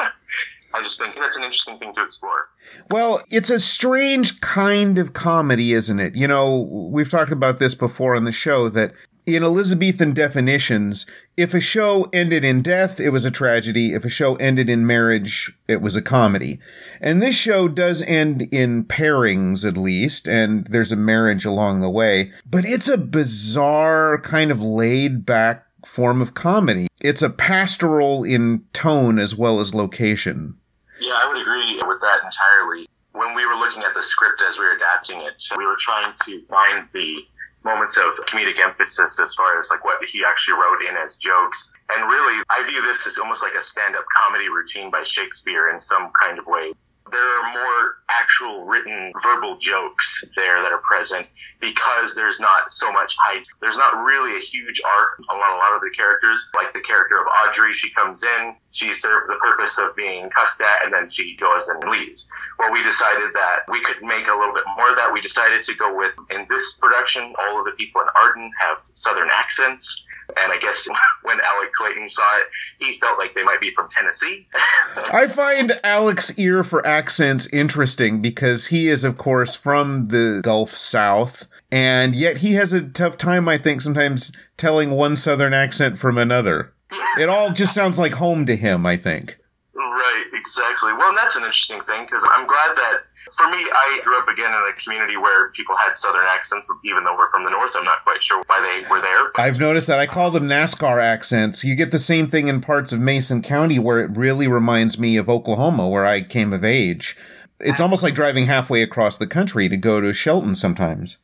I 0.73 0.83
just 0.83 1.01
think 1.01 1.17
that's 1.17 1.37
an 1.37 1.43
interesting 1.43 1.79
thing 1.79 1.95
to 1.95 2.03
explore. 2.03 2.49
Well, 2.91 3.23
it's 3.31 3.51
a 3.51 3.59
strange 3.59 4.41
kind 4.41 4.99
of 4.99 5.13
comedy, 5.13 5.73
isn't 5.73 5.99
it? 5.99 6.15
You 6.15 6.29
know, 6.29 6.69
we've 6.93 7.11
talked 7.11 7.33
about 7.33 7.59
this 7.59 7.75
before 7.75 8.15
on 8.15 8.25
the 8.25 8.33
show 8.33 8.69
that 8.69 8.93
in 9.27 9.45
Elizabethan 9.45 10.15
definitions, 10.15 11.07
if 11.37 11.55
a 11.55 11.61
show 11.61 12.09
ended 12.13 12.45
in 12.45 12.63
death, 12.63 13.01
it 13.01 13.11
was 13.11 13.25
a 13.25 13.31
tragedy. 13.31 13.95
If 13.95 14.05
a 14.05 14.09
show 14.09 14.37
ended 14.37 14.69
in 14.69 14.87
marriage, 14.87 15.53
it 15.69 15.81
was 15.81 15.97
a 15.97 16.03
comedy. 16.03 16.59
And 17.01 17.23
this 17.23 17.35
show 17.35 17.69
does 17.69 18.03
end 18.03 18.43
in 18.53 18.85
pairings, 18.85 19.67
at 19.67 19.77
least, 19.77 20.29
and 20.29 20.67
there's 20.67 20.93
a 20.93 20.97
marriage 20.97 21.45
along 21.45 21.81
the 21.81 21.91
way. 21.91 22.33
But 22.45 22.65
it's 22.65 22.89
a 22.89 22.99
bizarre, 22.99 24.21
kind 24.21 24.51
of 24.51 24.61
laid 24.61 25.25
back 25.25 25.67
form 25.87 26.21
of 26.21 26.35
comedy. 26.35 26.89
It's 27.01 27.23
a 27.23 27.31
pastoral 27.31 28.25
in 28.25 28.65
tone 28.73 29.19
as 29.19 29.35
well 29.35 29.61
as 29.61 29.75
location. 29.75 30.57
Yeah, 31.01 31.15
I 31.15 31.29
would 31.29 31.41
agree 31.41 31.81
with 31.87 32.01
that 32.01 32.21
entirely. 32.25 32.87
When 33.13 33.35
we 33.35 33.47
were 33.47 33.55
looking 33.55 33.83
at 33.83 33.95
the 33.95 34.03
script 34.03 34.43
as 34.47 34.59
we 34.59 34.65
were 34.65 34.73
adapting 34.73 35.21
it, 35.21 35.43
we 35.57 35.67
were 35.67 35.77
trying 35.79 36.13
to 36.27 36.43
find 36.47 36.87
the 36.93 37.27
moments 37.65 37.97
of 37.99 38.15
comedic 38.27 38.59
emphasis 38.59 39.21
as 39.21 39.35
far 39.35 39.59
as 39.59 39.71
like 39.71 39.85
what 39.85 40.03
he 40.09 40.25
actually 40.25 40.61
wrote 40.61 40.83
in 40.89 40.97
as 40.97 41.17
jokes. 41.17 41.75
And 41.93 42.09
really, 42.09 42.43
I 42.49 42.63
view 42.65 42.83
this 42.83 43.07
as 43.07 43.19
almost 43.19 43.43
like 43.43 43.55
a 43.55 43.63
stand-up 43.63 44.05
comedy 44.17 44.49
routine 44.49 44.91
by 44.91 45.03
Shakespeare 45.03 45.71
in 45.71 45.81
some 45.81 46.11
kind 46.21 46.39
of 46.39 46.47
way. 46.47 46.73
There 47.11 47.23
are 47.23 47.53
more 47.53 47.95
actual 48.11 48.65
written 48.65 49.13
verbal 49.23 49.57
jokes 49.59 50.25
there 50.37 50.63
that 50.63 50.73
are 50.73 50.83
present 50.83 51.27
because 51.61 52.15
there's 52.15 52.41
not 52.41 52.71
so 52.71 52.93
much 52.93 53.17
height. 53.19 53.47
There's 53.61 53.77
not 53.77 54.03
really 54.05 54.37
a 54.37 54.41
huge 54.41 54.81
arc 54.85 55.21
on 55.29 55.37
a 55.37 55.57
lot 55.59 55.75
of 55.75 55.81
the 55.81 55.91
characters. 55.97 56.49
Like 56.55 56.73
the 56.73 56.81
character 56.81 57.21
of 57.21 57.27
Audrey, 57.27 57.73
she 57.73 57.91
comes 57.91 58.25
in, 58.25 58.57
she 58.71 58.93
serves 58.93 59.27
the 59.27 59.37
purpose 59.37 59.79
of 59.79 59.95
being 59.97 60.31
cussed 60.31 60.61
at, 60.61 60.85
and 60.85 60.93
then 60.93 61.09
she 61.09 61.37
goes 61.37 61.69
and 61.69 61.83
leaves. 61.91 62.27
Well, 62.59 62.73
we 62.73 62.83
decided 62.83 63.31
that 63.35 63.61
we 63.69 63.81
could 63.83 64.03
make 64.03 64.27
a 64.27 64.35
little 64.35 64.55
bit 64.55 64.65
more 64.77 64.91
of 64.91 64.97
that. 64.97 65.13
We 65.13 65.21
decided 65.21 65.63
to 65.65 65.75
go 65.75 65.97
with, 65.97 66.13
in 66.31 66.47
this 66.51 66.79
production, 66.79 67.35
all 67.39 67.59
of 67.59 67.65
the 67.65 67.73
people 67.73 68.01
in 68.01 68.09
Arden 68.17 68.51
have 68.61 68.79
Southern 68.95 69.29
accents. 69.33 70.07
And 70.41 70.53
I 70.53 70.59
guess 70.59 70.87
when 71.23 71.39
Alec 71.41 71.73
Clayton 71.75 72.09
saw 72.09 72.39
it, 72.39 72.45
he 72.79 72.99
felt 72.99 73.19
like 73.19 73.35
they 73.35 73.43
might 73.43 73.61
be 73.61 73.73
from 73.75 73.89
Tennessee. 73.89 74.49
I 74.97 75.27
find 75.27 75.79
Alec's 75.85 76.39
ear 76.39 76.63
for 76.63 76.87
accents 76.87 77.47
interesting 77.53 78.21
because 78.21 78.67
he 78.67 78.89
is, 78.89 79.05
of 79.05 79.19
course, 79.19 79.55
from 79.55 80.07
the 80.07 80.41
Gulf 80.43 80.77
South. 80.77 81.47
And 81.71 82.15
yet 82.15 82.39
he 82.39 82.55
has 82.55 82.73
a 82.73 82.83
tough 82.83 83.17
time, 83.17 83.49
I 83.49 83.59
think, 83.59 83.81
sometimes 83.81 84.33
telling 84.57 84.91
one 84.91 85.17
Southern 85.17 85.55
accent 85.55 85.99
from 85.99 86.19
another. 86.19 86.73
It 87.19 87.29
all 87.29 87.53
just 87.53 87.75
sounds 87.75 87.99
like 87.99 88.13
home 88.13 88.47
to 88.47 88.57
him, 88.57 88.85
I 88.87 88.97
think. 88.97 89.39
Right, 89.75 90.25
exactly. 90.41 90.93
Well, 90.93 91.11
and 91.11 91.19
that's 91.19 91.37
an 91.37 91.45
interesting 91.45 91.81
thing 91.83 92.05
because 92.05 92.27
I'm 92.33 92.47
glad 92.47 92.77
that 92.77 93.01
for 93.33 93.49
me, 93.51 93.59
I 93.59 94.01
grew 94.03 94.19
up 94.19 94.29
again 94.29 94.51
in 94.51 94.63
a 94.69 94.73
community 94.83 95.17
where 95.17 95.51
people 95.51 95.77
had 95.77 95.97
Southern 95.99 96.25
accents, 96.27 96.69
even 96.85 97.05
though 97.05 97.17
we're 97.17 97.31
from 97.31 97.45
the 97.45 97.51
North. 97.51 97.73
I'm 97.75 97.85
not 97.85 98.03
quite 98.05 98.25
sure 98.25 98.43
why 98.47 98.61
they 98.61 98.89
were 98.89 99.03
there. 99.03 99.31
I've 99.37 99.61
noticed 99.61 99.87
that. 99.89 99.99
I 99.99 100.07
call 100.07 100.31
them 100.31 100.49
NASCAR 100.49 101.01
accents. 101.01 101.63
You 101.63 101.75
get 101.75 101.91
the 101.91 101.99
same 101.99 102.29
thing 102.29 102.49
in 102.49 102.61
parts 102.61 102.93
of 102.93 103.01
Mason 103.01 103.43
County 103.43 103.79
where 103.79 104.01
it 104.01 104.17
really 104.17 104.49
reminds 104.49 104.99
me 104.99 105.17
of 105.17 105.29
Oklahoma, 105.29 105.89
where 105.89 106.07
I 106.07 106.23
came 106.23 106.53
of 106.53 106.65
age. 106.65 107.17
It's 107.61 107.81
almost 107.81 108.03
like 108.03 108.15
driving 108.15 108.47
halfway 108.47 108.83
across 108.83 109.19
the 109.19 109.27
country 109.27 109.69
to 109.69 109.77
go 109.77 110.01
to 110.01 110.15
Shelton 110.15 110.55
sometimes. 110.55 111.19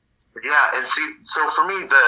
Yeah, 0.44 0.70
and 0.74 0.86
see, 0.86 1.14
so 1.22 1.48
for 1.50 1.66
me, 1.66 1.86
the 1.86 2.06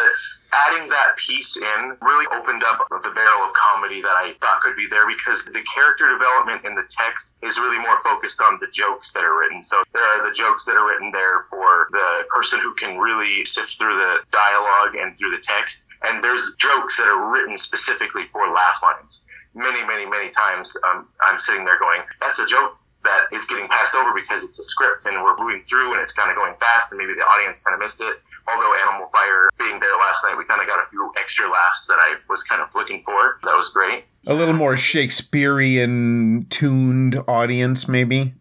adding 0.52 0.88
that 0.88 1.16
piece 1.16 1.56
in 1.56 1.96
really 2.00 2.26
opened 2.32 2.62
up 2.64 2.80
the 2.90 3.10
barrel 3.10 3.44
of 3.44 3.52
comedy 3.52 4.00
that 4.00 4.16
I 4.16 4.34
thought 4.40 4.60
could 4.62 4.76
be 4.76 4.86
there 4.86 5.06
because 5.06 5.44
the 5.44 5.64
character 5.74 6.08
development 6.08 6.64
in 6.64 6.74
the 6.74 6.84
text 6.88 7.36
is 7.42 7.58
really 7.58 7.78
more 7.78 8.00
focused 8.00 8.40
on 8.40 8.58
the 8.60 8.66
jokes 8.72 9.12
that 9.12 9.24
are 9.24 9.38
written. 9.38 9.62
So 9.62 9.82
there 9.92 10.02
are 10.02 10.26
the 10.26 10.32
jokes 10.32 10.64
that 10.64 10.76
are 10.76 10.86
written 10.86 11.10
there 11.12 11.46
for 11.50 11.88
the 11.92 12.24
person 12.34 12.60
who 12.60 12.74
can 12.74 12.98
really 12.98 13.44
sift 13.44 13.76
through 13.78 13.96
the 13.96 14.18
dialogue 14.30 14.94
and 14.96 15.16
through 15.18 15.30
the 15.30 15.42
text. 15.42 15.84
And 16.02 16.22
there's 16.22 16.54
jokes 16.58 16.96
that 16.98 17.08
are 17.08 17.30
written 17.30 17.56
specifically 17.56 18.24
for 18.32 18.48
laugh 18.48 18.80
lines. 18.82 19.26
Many, 19.54 19.84
many, 19.84 20.06
many 20.06 20.30
times 20.30 20.76
um, 20.88 21.08
I'm 21.24 21.38
sitting 21.38 21.64
there 21.64 21.78
going, 21.78 22.02
that's 22.20 22.38
a 22.38 22.46
joke 22.46 22.77
that 23.04 23.26
is 23.32 23.46
getting 23.46 23.68
passed 23.68 23.94
over 23.94 24.12
because 24.12 24.44
it's 24.44 24.58
a 24.58 24.64
script 24.64 25.06
and 25.06 25.22
we're 25.22 25.36
moving 25.38 25.62
through 25.62 25.92
and 25.92 26.00
it's 26.00 26.12
kind 26.12 26.30
of 26.30 26.36
going 26.36 26.54
fast 26.58 26.92
and 26.92 26.98
maybe 26.98 27.14
the 27.14 27.22
audience 27.22 27.60
kind 27.60 27.74
of 27.74 27.80
missed 27.80 28.00
it. 28.00 28.16
Although 28.46 28.74
Animal 28.86 29.08
Fire 29.12 29.48
being 29.58 29.78
there 29.80 29.96
last 29.98 30.24
night, 30.24 30.36
we 30.36 30.44
kind 30.44 30.60
of 30.60 30.66
got 30.66 30.84
a 30.84 30.88
few 30.88 31.12
extra 31.16 31.50
laughs 31.50 31.86
that 31.86 31.98
I 31.98 32.16
was 32.28 32.42
kind 32.42 32.60
of 32.60 32.68
looking 32.74 33.02
for. 33.04 33.38
That 33.44 33.54
was 33.54 33.68
great. 33.68 34.04
A 34.26 34.34
little 34.34 34.54
more 34.54 34.76
Shakespearean 34.76 36.46
tuned 36.50 37.22
audience, 37.28 37.88
maybe? 37.88 38.34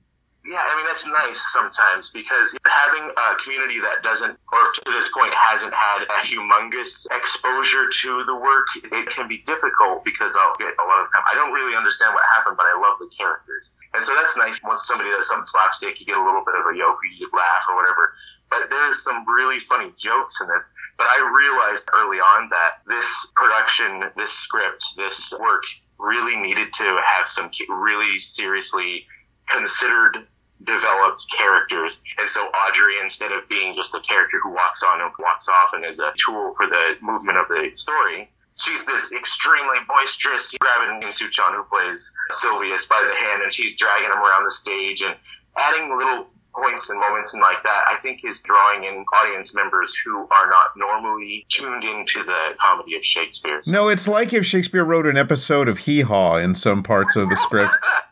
Yeah, 0.47 0.63
I 0.63 0.79
mean 0.79 0.87
that's 0.87 1.05
nice 1.05 1.51
sometimes 1.51 2.09
because 2.09 2.55
having 2.63 3.03
a 3.03 3.35
community 3.35 3.83
that 3.83 3.99
doesn't, 4.01 4.31
or 4.31 4.63
to 4.71 4.91
this 4.95 5.11
point, 5.11 5.33
hasn't 5.35 5.73
had 5.73 6.03
a 6.07 6.19
humongous 6.23 7.05
exposure 7.11 7.89
to 7.91 8.23
the 8.23 8.35
work, 8.35 8.67
it 8.79 9.09
can 9.09 9.27
be 9.27 9.43
difficult 9.43 10.05
because 10.05 10.37
I'll 10.39 10.55
get 10.55 10.71
a 10.71 10.85
lot 10.87 11.03
of 11.03 11.11
time 11.11 11.27
I 11.29 11.35
don't 11.35 11.51
really 11.51 11.75
understand 11.75 12.13
what 12.15 12.23
happened, 12.31 12.55
but 12.55 12.65
I 12.65 12.79
love 12.79 12.95
the 12.97 13.11
characters, 13.11 13.75
and 13.93 13.99
so 14.03 14.15
that's 14.15 14.37
nice. 14.37 14.57
Once 14.63 14.87
somebody 14.87 15.09
does 15.11 15.27
something 15.27 15.43
slapstick, 15.43 15.99
you 15.99 16.05
get 16.05 16.15
a 16.15 16.23
little 16.23 16.43
bit 16.47 16.55
of 16.55 16.63
a 16.63 16.71
you 16.73 17.27
laugh 17.35 17.63
or 17.69 17.75
whatever. 17.75 18.13
But 18.49 18.69
there's 18.69 19.03
some 19.03 19.27
really 19.27 19.59
funny 19.59 19.91
jokes 19.97 20.39
in 20.39 20.47
this. 20.47 20.65
But 20.97 21.07
I 21.07 21.19
realized 21.43 21.89
early 21.93 22.19
on 22.19 22.47
that 22.49 22.79
this 22.87 23.33
production, 23.35 24.03
this 24.15 24.31
script, 24.31 24.95
this 24.95 25.33
work 25.41 25.63
really 25.99 26.39
needed 26.39 26.71
to 26.73 27.01
have 27.03 27.27
some 27.27 27.51
really 27.67 28.17
seriously 28.17 29.05
considered 29.49 30.27
developed 30.63 31.25
characters. 31.35 32.01
And 32.19 32.29
so 32.29 32.41
Audrey, 32.41 32.95
instead 33.01 33.31
of 33.31 33.47
being 33.49 33.75
just 33.75 33.95
a 33.95 33.99
character 33.99 34.37
who 34.43 34.51
walks 34.51 34.83
on 34.83 35.01
and 35.01 35.11
walks 35.19 35.47
off 35.47 35.73
and 35.73 35.85
is 35.85 35.99
a 35.99 36.13
tool 36.17 36.53
for 36.57 36.67
the 36.67 36.95
movement 37.01 37.37
of 37.37 37.47
the 37.47 37.71
story, 37.75 38.29
she's 38.57 38.85
this 38.85 39.13
extremely 39.13 39.77
boisterous, 39.87 40.55
grabbing 40.59 41.01
Suchon, 41.09 41.55
who 41.55 41.63
plays 41.63 42.11
Sylvius 42.31 42.87
by 42.87 43.05
the 43.07 43.15
hand, 43.15 43.43
and 43.43 43.53
she's 43.53 43.75
dragging 43.75 44.09
him 44.09 44.17
around 44.17 44.43
the 44.45 44.51
stage 44.51 45.01
and 45.01 45.15
adding 45.57 45.95
little 45.95 46.27
points 46.53 46.89
and 46.89 46.99
moments 46.99 47.33
and 47.33 47.41
like 47.41 47.61
that, 47.63 47.83
I 47.89 47.97
think 47.97 48.25
is 48.25 48.41
drawing 48.41 48.83
in 48.83 49.05
audience 49.15 49.55
members 49.55 49.95
who 49.95 50.27
are 50.31 50.49
not 50.49 50.69
normally 50.75 51.45
tuned 51.49 51.83
into 51.83 52.23
the 52.23 52.55
comedy 52.59 52.95
of 52.95 53.05
Shakespeare. 53.05 53.61
No, 53.67 53.89
it's 53.89 54.07
like 54.07 54.33
if 54.33 54.45
Shakespeare 54.45 54.83
wrote 54.83 55.05
an 55.05 55.17
episode 55.17 55.69
of 55.69 55.79
Hee 55.79 56.01
Haw 56.01 56.37
in 56.37 56.55
some 56.55 56.83
parts 56.83 57.15
of 57.15 57.29
the 57.29 57.37
script. 57.37 57.73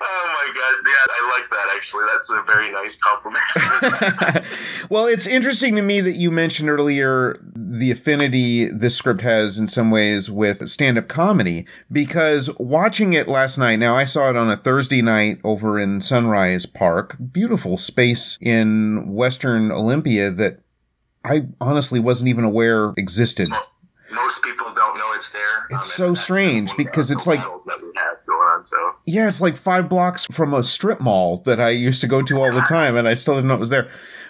oh 0.00 0.34
my 0.34 0.52
god, 0.54 0.74
yeah, 0.86 0.92
I 1.10 1.38
like 1.38 1.50
that 1.50 1.74
actually. 1.76 2.04
That's 2.12 2.30
a 2.30 2.42
very 2.46 2.70
nice 2.72 2.96
compliment. 2.96 4.46
well, 4.90 5.06
it's 5.06 5.26
interesting 5.26 5.74
to 5.76 5.82
me 5.82 6.00
that 6.00 6.16
you 6.16 6.30
mentioned 6.30 6.70
earlier 6.70 7.38
the 7.54 7.90
affinity 7.90 8.66
this 8.66 8.96
script 8.96 9.22
has 9.22 9.58
in 9.58 9.68
some 9.68 9.90
ways 9.90 10.30
with 10.30 10.68
stand-up 10.70 11.08
comedy 11.08 11.66
because 11.90 12.50
watching 12.58 13.12
it 13.12 13.28
last 13.28 13.58
night, 13.58 13.76
now 13.76 13.94
I 13.94 14.04
saw 14.04 14.30
it 14.30 14.36
on 14.36 14.50
a 14.50 14.56
Thursday 14.56 15.02
night 15.02 15.40
over 15.44 15.78
in 15.78 16.00
Sunrise 16.00 16.66
Park, 16.66 17.16
beautiful 17.32 17.76
space 17.76 18.38
in 18.40 19.08
Western 19.08 19.72
Olympia 19.72 20.30
that 20.30 20.60
I 21.24 21.46
honestly 21.60 22.00
wasn't 22.00 22.28
even 22.28 22.44
aware 22.44 22.94
existed. 22.96 23.50
Most 24.10 24.42
people 24.42 24.72
don't 24.72 24.96
know 24.96 25.12
it's 25.14 25.30
there. 25.30 25.66
It's 25.70 26.00
um, 26.00 26.14
so 26.14 26.14
strange 26.14 26.76
because 26.76 27.10
it's 27.10 27.26
like 27.26 27.40
yeah, 29.08 29.26
it's 29.26 29.40
like 29.40 29.56
five 29.56 29.88
blocks 29.88 30.26
from 30.26 30.52
a 30.52 30.62
strip 30.62 31.00
mall 31.00 31.38
that 31.38 31.58
I 31.58 31.70
used 31.70 32.02
to 32.02 32.06
go 32.06 32.22
to 32.22 32.40
all 32.40 32.52
the 32.52 32.60
ah. 32.60 32.66
time, 32.66 32.94
and 32.94 33.08
I 33.08 33.14
still 33.14 33.34
didn't 33.34 33.48
know 33.48 33.54
it 33.54 33.60
was 33.60 33.70
there. 33.70 33.88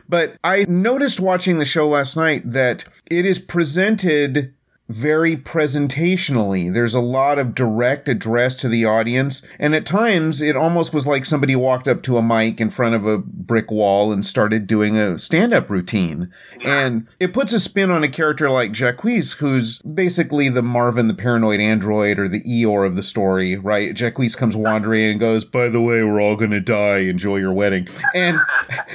But 0.09 0.37
I 0.45 0.65
noticed 0.69 1.21
watching 1.21 1.59
the 1.59 1.65
show 1.65 1.89
last 1.89 2.17
night 2.17 2.51
that 2.51 2.85
it 3.11 3.27
is 3.27 3.39
presented 3.39 4.55
very 4.89 5.37
presentationally. 5.37 6.73
There's 6.73 6.95
a 6.95 7.01
lot 7.01 7.39
of 7.39 7.55
direct 7.55 8.09
address 8.09 8.55
to 8.57 8.69
the 8.69 8.87
audience. 8.87 9.43
And 9.59 9.75
at 9.75 9.85
times, 9.85 10.41
it 10.41 10.57
almost 10.57 10.95
was 10.95 11.07
like 11.07 11.25
somebody 11.25 11.55
walked 11.55 11.87
up 11.87 12.03
to 12.05 12.17
a 12.17 12.23
mic 12.23 12.61
in 12.61 12.71
front 12.71 12.95
of 12.95 13.07
a 13.07 13.19
brick 13.19 13.71
wall 13.71 14.13
and 14.13 14.25
started 14.25 14.67
doing 14.67 14.97
a 14.97 15.19
stand 15.19 15.53
up 15.53 15.69
routine. 15.69 16.33
And 16.65 17.07
it 17.21 17.35
puts 17.35 17.53
a 17.53 17.61
spin 17.61 17.91
on 17.91 18.03
a 18.03 18.09
character 18.09 18.51
like 18.51 18.73
Jaques, 18.73 19.33
who's 19.33 19.83
basically 19.83 20.49
the 20.49 20.63
Marvin 20.63 21.09
the 21.09 21.15
paranoid 21.15 21.61
android 21.61 22.19
or 22.19 22.29
the 22.29 22.43
Eeyore 22.43 22.87
of 22.87 22.97
the 22.97 23.03
story, 23.03 23.57
right? 23.57 23.95
Jaques 23.95 24.35
comes 24.35 24.57
wandering 24.57 25.11
and 25.11 25.21
goes, 25.21 25.45
By 25.45 25.69
the 25.69 25.83
way, 25.83 26.03
we're 26.03 26.21
all 26.21 26.37
going 26.37 26.51
to 26.53 26.61
die. 26.61 26.99
Enjoy 26.99 27.37
your 27.37 27.53
wedding. 27.53 27.89
And 28.15 28.39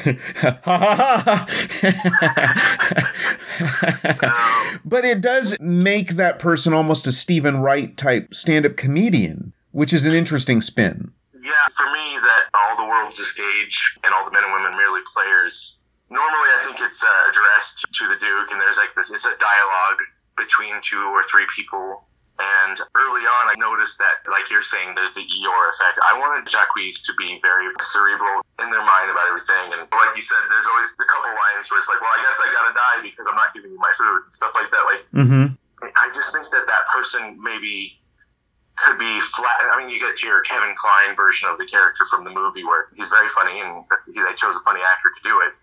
but 4.86 5.06
it 5.06 5.22
does 5.22 5.58
make 5.60 6.12
that 6.12 6.40
person 6.40 6.74
almost 6.74 7.08
a 7.08 7.12
Steven 7.12 7.58
Wright 7.58 7.96
type 7.98 8.34
stand 8.34 8.66
up 8.66 8.78
comedian, 8.78 9.54
which 9.72 9.94
is 9.94 10.06
an 10.06 10.14
interesting 10.14 10.62
spin. 10.62 11.12
Yeah, 11.42 11.52
for 11.76 11.86
me, 11.92 12.18
that 12.22 12.46
all 12.54 12.78
the 12.78 12.90
world's 12.90 13.20
a 13.20 13.26
stage 13.26 13.98
and 14.04 14.14
all 14.14 14.26
the 14.26 14.32
men 14.32 14.44
and 14.44 14.54
women 14.54 14.78
merely 14.78 15.02
players. 15.14 15.84
Normally, 16.10 16.50
I 16.56 16.62
think 16.64 16.80
it's 16.80 17.04
uh, 17.04 17.30
addressed 17.30 17.92
to 17.94 18.08
the 18.08 18.16
Duke, 18.16 18.52
and 18.52 18.62
there's 18.62 18.78
like 18.78 18.96
this, 18.96 19.12
it's 19.12 19.26
a 19.26 19.36
dialogue 19.38 20.00
between 20.38 20.76
two 20.82 21.02
or 21.02 21.24
three 21.24 21.46
people 21.56 22.06
and 22.42 22.82
early 22.98 23.22
on, 23.30 23.44
I 23.46 23.56
noticed 23.62 24.02
that, 24.02 24.26
like 24.26 24.50
you're 24.50 24.66
saying, 24.66 24.98
there's 24.98 25.14
the 25.14 25.22
Eeyore 25.22 25.70
effect. 25.70 26.02
I 26.02 26.18
wanted 26.18 26.50
Jaques 26.50 27.06
to 27.06 27.14
be 27.14 27.38
very 27.46 27.70
cerebral 27.78 28.42
in 28.58 28.74
their 28.74 28.82
mind 28.82 29.14
about 29.14 29.30
everything. 29.30 29.70
And 29.70 29.86
like 29.94 30.18
you 30.18 30.26
said, 30.26 30.42
there's 30.50 30.66
always 30.66 30.98
the 30.98 31.06
couple 31.06 31.30
lines 31.30 31.70
where 31.70 31.78
it's 31.78 31.90
like, 31.90 32.02
well, 32.02 32.10
I 32.10 32.26
guess 32.26 32.42
I 32.42 32.50
gotta 32.50 32.74
die 32.74 33.00
because 33.06 33.30
I'm 33.30 33.38
not 33.38 33.54
giving 33.54 33.70
you 33.70 33.78
my 33.78 33.94
food 33.94 34.26
and 34.26 34.34
stuff 34.34 34.58
like 34.58 34.74
that. 34.74 34.84
Like, 34.90 35.04
mm-hmm. 35.14 35.54
I 35.94 36.10
just 36.10 36.34
think 36.34 36.50
that 36.50 36.66
that 36.66 36.90
person 36.90 37.38
maybe 37.38 38.02
could 38.82 38.98
be 38.98 39.22
flat. 39.22 39.70
I 39.70 39.78
mean, 39.78 39.94
you 39.94 40.02
get 40.02 40.26
your 40.26 40.42
Kevin 40.42 40.74
Kline 40.74 41.14
version 41.16 41.50
of 41.50 41.62
the 41.62 41.70
character 41.70 42.06
from 42.10 42.24
the 42.26 42.34
movie 42.34 42.66
where 42.66 42.90
he's 42.98 43.10
very 43.10 43.30
funny 43.30 43.62
and 43.62 43.86
they 44.10 44.34
chose 44.34 44.58
a 44.58 44.64
funny 44.66 44.82
actor 44.82 45.14
to 45.14 45.22
do 45.22 45.38
it. 45.46 45.54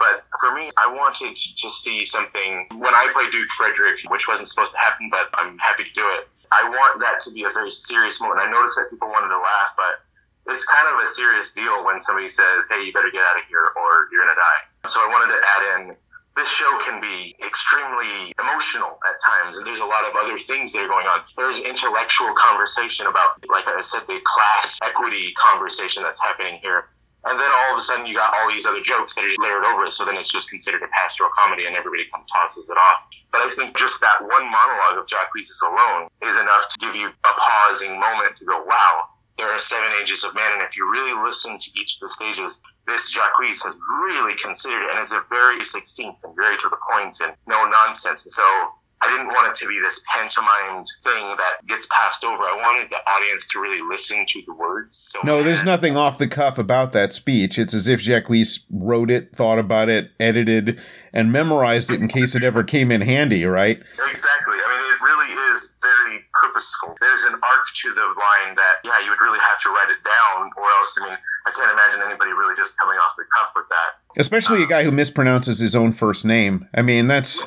But 0.00 0.24
for 0.40 0.54
me, 0.56 0.72
I 0.80 0.88
wanted 0.88 1.36
to 1.36 1.70
see 1.70 2.04
something 2.04 2.66
when 2.72 2.94
I 2.96 3.12
play 3.12 3.28
Duke 3.30 3.50
Frederick, 3.50 4.00
which 4.08 4.26
wasn't 4.26 4.48
supposed 4.48 4.72
to 4.72 4.78
happen, 4.78 5.12
but 5.12 5.28
I'm 5.34 5.58
happy 5.58 5.84
to 5.84 5.92
do 5.92 6.08
it. 6.16 6.26
I 6.50 6.64
want 6.68 6.98
that 7.00 7.20
to 7.28 7.30
be 7.32 7.44
a 7.44 7.50
very 7.52 7.70
serious 7.70 8.20
moment. 8.20 8.40
I 8.40 8.50
noticed 8.50 8.80
that 8.80 8.88
people 8.88 9.08
wanted 9.08 9.28
to 9.28 9.38
laugh, 9.38 9.76
but 9.76 10.00
it's 10.52 10.64
kind 10.64 10.88
of 10.88 11.04
a 11.04 11.06
serious 11.06 11.52
deal 11.52 11.84
when 11.84 12.00
somebody 12.00 12.28
says, 12.28 12.66
hey, 12.68 12.82
you 12.82 12.92
better 12.92 13.12
get 13.12 13.20
out 13.20 13.36
of 13.36 13.44
here 13.46 13.70
or 13.76 14.08
you're 14.10 14.24
going 14.24 14.34
to 14.34 14.40
die. 14.40 14.88
So 14.88 15.04
I 15.04 15.06
wanted 15.12 15.36
to 15.36 15.40
add 15.44 15.62
in 15.76 15.96
this 16.36 16.48
show 16.48 16.80
can 16.82 17.00
be 17.00 17.36
extremely 17.44 18.32
emotional 18.40 18.98
at 19.06 19.20
times, 19.20 19.58
and 19.58 19.66
there's 19.66 19.80
a 19.80 19.84
lot 19.84 20.04
of 20.08 20.16
other 20.16 20.38
things 20.38 20.72
that 20.72 20.82
are 20.82 20.88
going 20.88 21.06
on. 21.06 21.20
There's 21.36 21.60
intellectual 21.60 22.32
conversation 22.34 23.06
about, 23.06 23.44
like 23.50 23.66
I 23.68 23.80
said, 23.82 24.02
the 24.06 24.18
class 24.24 24.78
equity 24.82 25.34
conversation 25.36 26.02
that's 26.02 26.20
happening 26.20 26.58
here 26.62 26.88
And 27.24 27.38
then 27.38 27.50
all 27.52 27.72
of 27.72 27.78
a 27.78 27.80
sudden, 27.80 28.06
you 28.06 28.14
got 28.14 28.32
all 28.32 28.48
these 28.50 28.64
other 28.64 28.80
jokes 28.80 29.14
that 29.14 29.24
are 29.24 29.42
layered 29.44 29.64
over 29.64 29.84
it. 29.84 29.92
So 29.92 30.04
then 30.04 30.16
it's 30.16 30.32
just 30.32 30.48
considered 30.48 30.82
a 30.82 30.88
pastoral 30.88 31.30
comedy, 31.36 31.66
and 31.66 31.76
everybody 31.76 32.04
kind 32.10 32.24
of 32.24 32.28
tosses 32.28 32.70
it 32.70 32.78
off. 32.78 33.04
But 33.30 33.42
I 33.42 33.50
think 33.50 33.76
just 33.76 34.00
that 34.00 34.22
one 34.22 34.50
monologue 34.50 34.98
of 34.98 35.06
Jack 35.06 35.30
Jaques 35.36 35.60
alone 35.62 36.08
is 36.22 36.36
enough 36.36 36.66
to 36.68 36.78
give 36.80 36.94
you 36.94 37.08
a 37.08 37.32
pausing 37.36 38.00
moment 38.00 38.36
to 38.36 38.44
go, 38.44 38.62
"Wow, 38.62 39.08
there 39.36 39.48
are 39.48 39.58
seven 39.58 39.92
ages 40.00 40.24
of 40.24 40.34
man." 40.34 40.52
And 40.52 40.62
if 40.62 40.76
you 40.76 40.90
really 40.90 41.12
listen 41.12 41.58
to 41.58 41.70
each 41.78 41.96
of 41.96 42.00
the 42.00 42.08
stages, 42.08 42.62
this 42.86 43.10
Jaques 43.12 43.62
has 43.64 43.76
really 44.02 44.34
considered 44.36 44.84
it, 44.84 44.90
and 44.90 44.98
it's 44.98 45.12
a 45.12 45.20
very 45.28 45.64
succinct 45.64 46.24
and 46.24 46.34
very 46.34 46.56
to 46.58 46.68
the 46.68 46.78
point 46.90 47.20
and 47.20 47.36
no 47.46 47.66
nonsense. 47.66 48.24
And 48.24 48.32
so 48.32 48.74
I 49.02 49.08
didn't 49.10 49.28
want 49.28 49.48
it 49.48 49.54
to 49.62 49.68
be 49.68 49.80
this 49.80 50.04
pantomimed 50.14 50.86
thing 51.02 51.36
that 51.38 51.66
gets 51.66 51.88
passed 51.90 52.22
over. 52.22 52.42
I 52.42 52.56
wanted 52.56 52.90
the 52.90 52.96
audience 53.10 53.46
to 53.52 53.60
really 53.60 53.80
listen 53.88 54.26
to 54.26 54.42
the 54.46 54.54
words. 54.54 54.98
So 54.98 55.20
no, 55.24 55.42
there's 55.42 55.64
nothing 55.64 55.96
off 55.96 56.18
the 56.18 56.28
cuff 56.28 56.58
about 56.58 56.92
that 56.92 57.14
speech. 57.14 57.58
It's 57.58 57.72
as 57.72 57.88
if 57.88 58.00
Jaques 58.00 58.66
wrote 58.70 59.10
it, 59.10 59.34
thought 59.34 59.58
about 59.58 59.88
it, 59.88 60.10
edited, 60.20 60.78
and 61.14 61.32
memorized 61.32 61.90
it 61.90 62.00
in 62.00 62.08
case 62.08 62.34
it 62.34 62.44
ever 62.44 62.62
came 62.62 62.92
in 62.92 63.00
handy, 63.00 63.44
right? 63.44 63.80
Exactly. 64.10 64.56
I 64.56 64.76
mean, 64.76 64.92
it 64.92 65.00
really 65.02 65.50
is 65.50 65.78
very 65.80 66.20
purposeful. 66.32 66.94
There's 67.00 67.24
an 67.24 67.34
arc 67.34 67.66
to 67.76 67.94
the 67.94 68.02
line 68.02 68.54
that, 68.56 68.84
yeah, 68.84 69.00
you 69.02 69.10
would 69.10 69.20
really 69.20 69.40
have 69.40 69.60
to 69.62 69.70
write 69.70 69.88
it 69.88 70.04
down, 70.04 70.50
or 70.56 70.64
else, 70.78 70.98
I 71.02 71.08
mean, 71.08 71.18
I 71.46 71.50
can't 71.52 71.72
imagine 71.72 72.02
anybody 72.04 72.32
really 72.32 72.54
just 72.54 72.78
coming 72.78 72.98
off 72.98 73.12
the 73.16 73.24
cuff 73.36 73.52
with 73.56 73.68
that. 73.70 73.96
Especially 74.18 74.62
a 74.62 74.66
guy 74.66 74.84
who 74.84 74.90
mispronounces 74.90 75.60
his 75.60 75.74
own 75.74 75.92
first 75.92 76.24
name. 76.24 76.68
I 76.74 76.82
mean, 76.82 77.06
that's. 77.06 77.46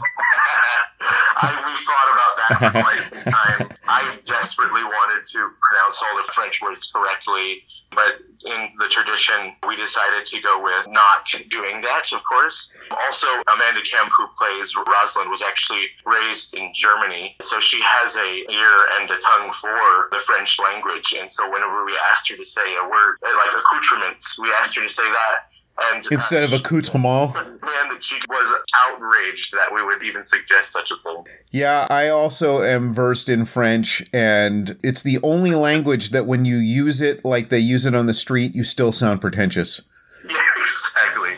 I, 1.43 1.51
we 1.67 1.75
thought 1.75 2.09
about 2.13 2.33
that 2.38 2.53
for 2.59 2.81
quite 2.81 3.03
some 3.03 3.33
time. 3.33 3.71
I 3.88 4.19
desperately 4.25 4.83
wanted 4.83 5.25
to 5.25 5.50
pronounce 5.69 6.01
all 6.01 6.17
the 6.17 6.31
French 6.31 6.62
words 6.62 6.91
correctly, 6.91 7.63
but 7.91 8.23
in 8.45 8.69
the 8.79 8.88
tradition, 8.88 9.53
we 9.67 9.75
decided 9.75 10.25
to 10.25 10.41
go 10.41 10.62
with 10.63 10.88
not 10.88 11.25
doing 11.50 11.81
that, 11.81 12.12
of 12.13 12.23
course. 12.23 12.73
Also, 12.91 13.27
Amanda 13.47 13.81
Kemp, 13.81 14.12
who 14.17 14.27
plays 14.38 14.75
Rosalind, 14.75 15.29
was 15.29 15.41
actually 15.41 15.85
raised 16.05 16.55
in 16.55 16.71
Germany, 16.75 17.35
so 17.41 17.59
she 17.59 17.81
has 17.81 18.15
a 18.15 18.51
ear 18.51 18.88
and 19.00 19.09
a 19.09 19.17
tongue 19.19 19.53
for 19.53 20.09
the 20.12 20.19
French 20.25 20.59
language. 20.59 21.15
And 21.17 21.31
so, 21.31 21.50
whenever 21.51 21.85
we 21.85 21.97
asked 22.12 22.29
her 22.29 22.38
to 22.38 22.45
say 22.45 22.75
a 22.75 22.83
word 22.83 23.17
like 23.21 23.51
accoutrements, 23.57 24.39
we 24.39 24.51
asked 24.51 24.75
her 24.75 24.81
to 24.81 24.89
say 24.89 25.03
that 25.03 25.47
and 25.94 26.06
instead 26.12 26.42
uh, 26.42 26.46
of 26.46 26.53
accoutrement, 26.53 27.34
man, 27.34 28.00
she 28.00 28.20
was 28.30 28.53
outraged 28.86 29.53
that 29.53 29.74
we 29.74 29.84
would 29.84 30.03
even 30.03 30.24
suggest 30.24 30.72
such 30.72 30.92
a 30.92 30.96
thing. 31.03 31.24
Yeah, 31.51 31.88
I 31.89 32.10
also 32.10 32.63
am 32.63 32.94
versed 32.94 33.30
in 33.30 33.46
French, 33.46 34.06
and 34.13 34.77
it's 34.84 35.03
the 35.03 35.20
only 35.24 35.56
language 35.56 36.12
that 36.12 36.27
when 36.27 36.46
you 36.46 36.58
use 36.58 37.01
it 37.01 37.24
like 37.25 37.50
they 37.50 37.60
use 37.60 37.86
it 37.86 37.96
on 37.96 38.06
the 38.06 38.13
street, 38.13 38.53
you 38.53 38.63
still 38.63 38.92
sound 38.92 39.22
pretentious. 39.22 39.82
Yeah, 40.30 40.38
exactly. 40.58 41.32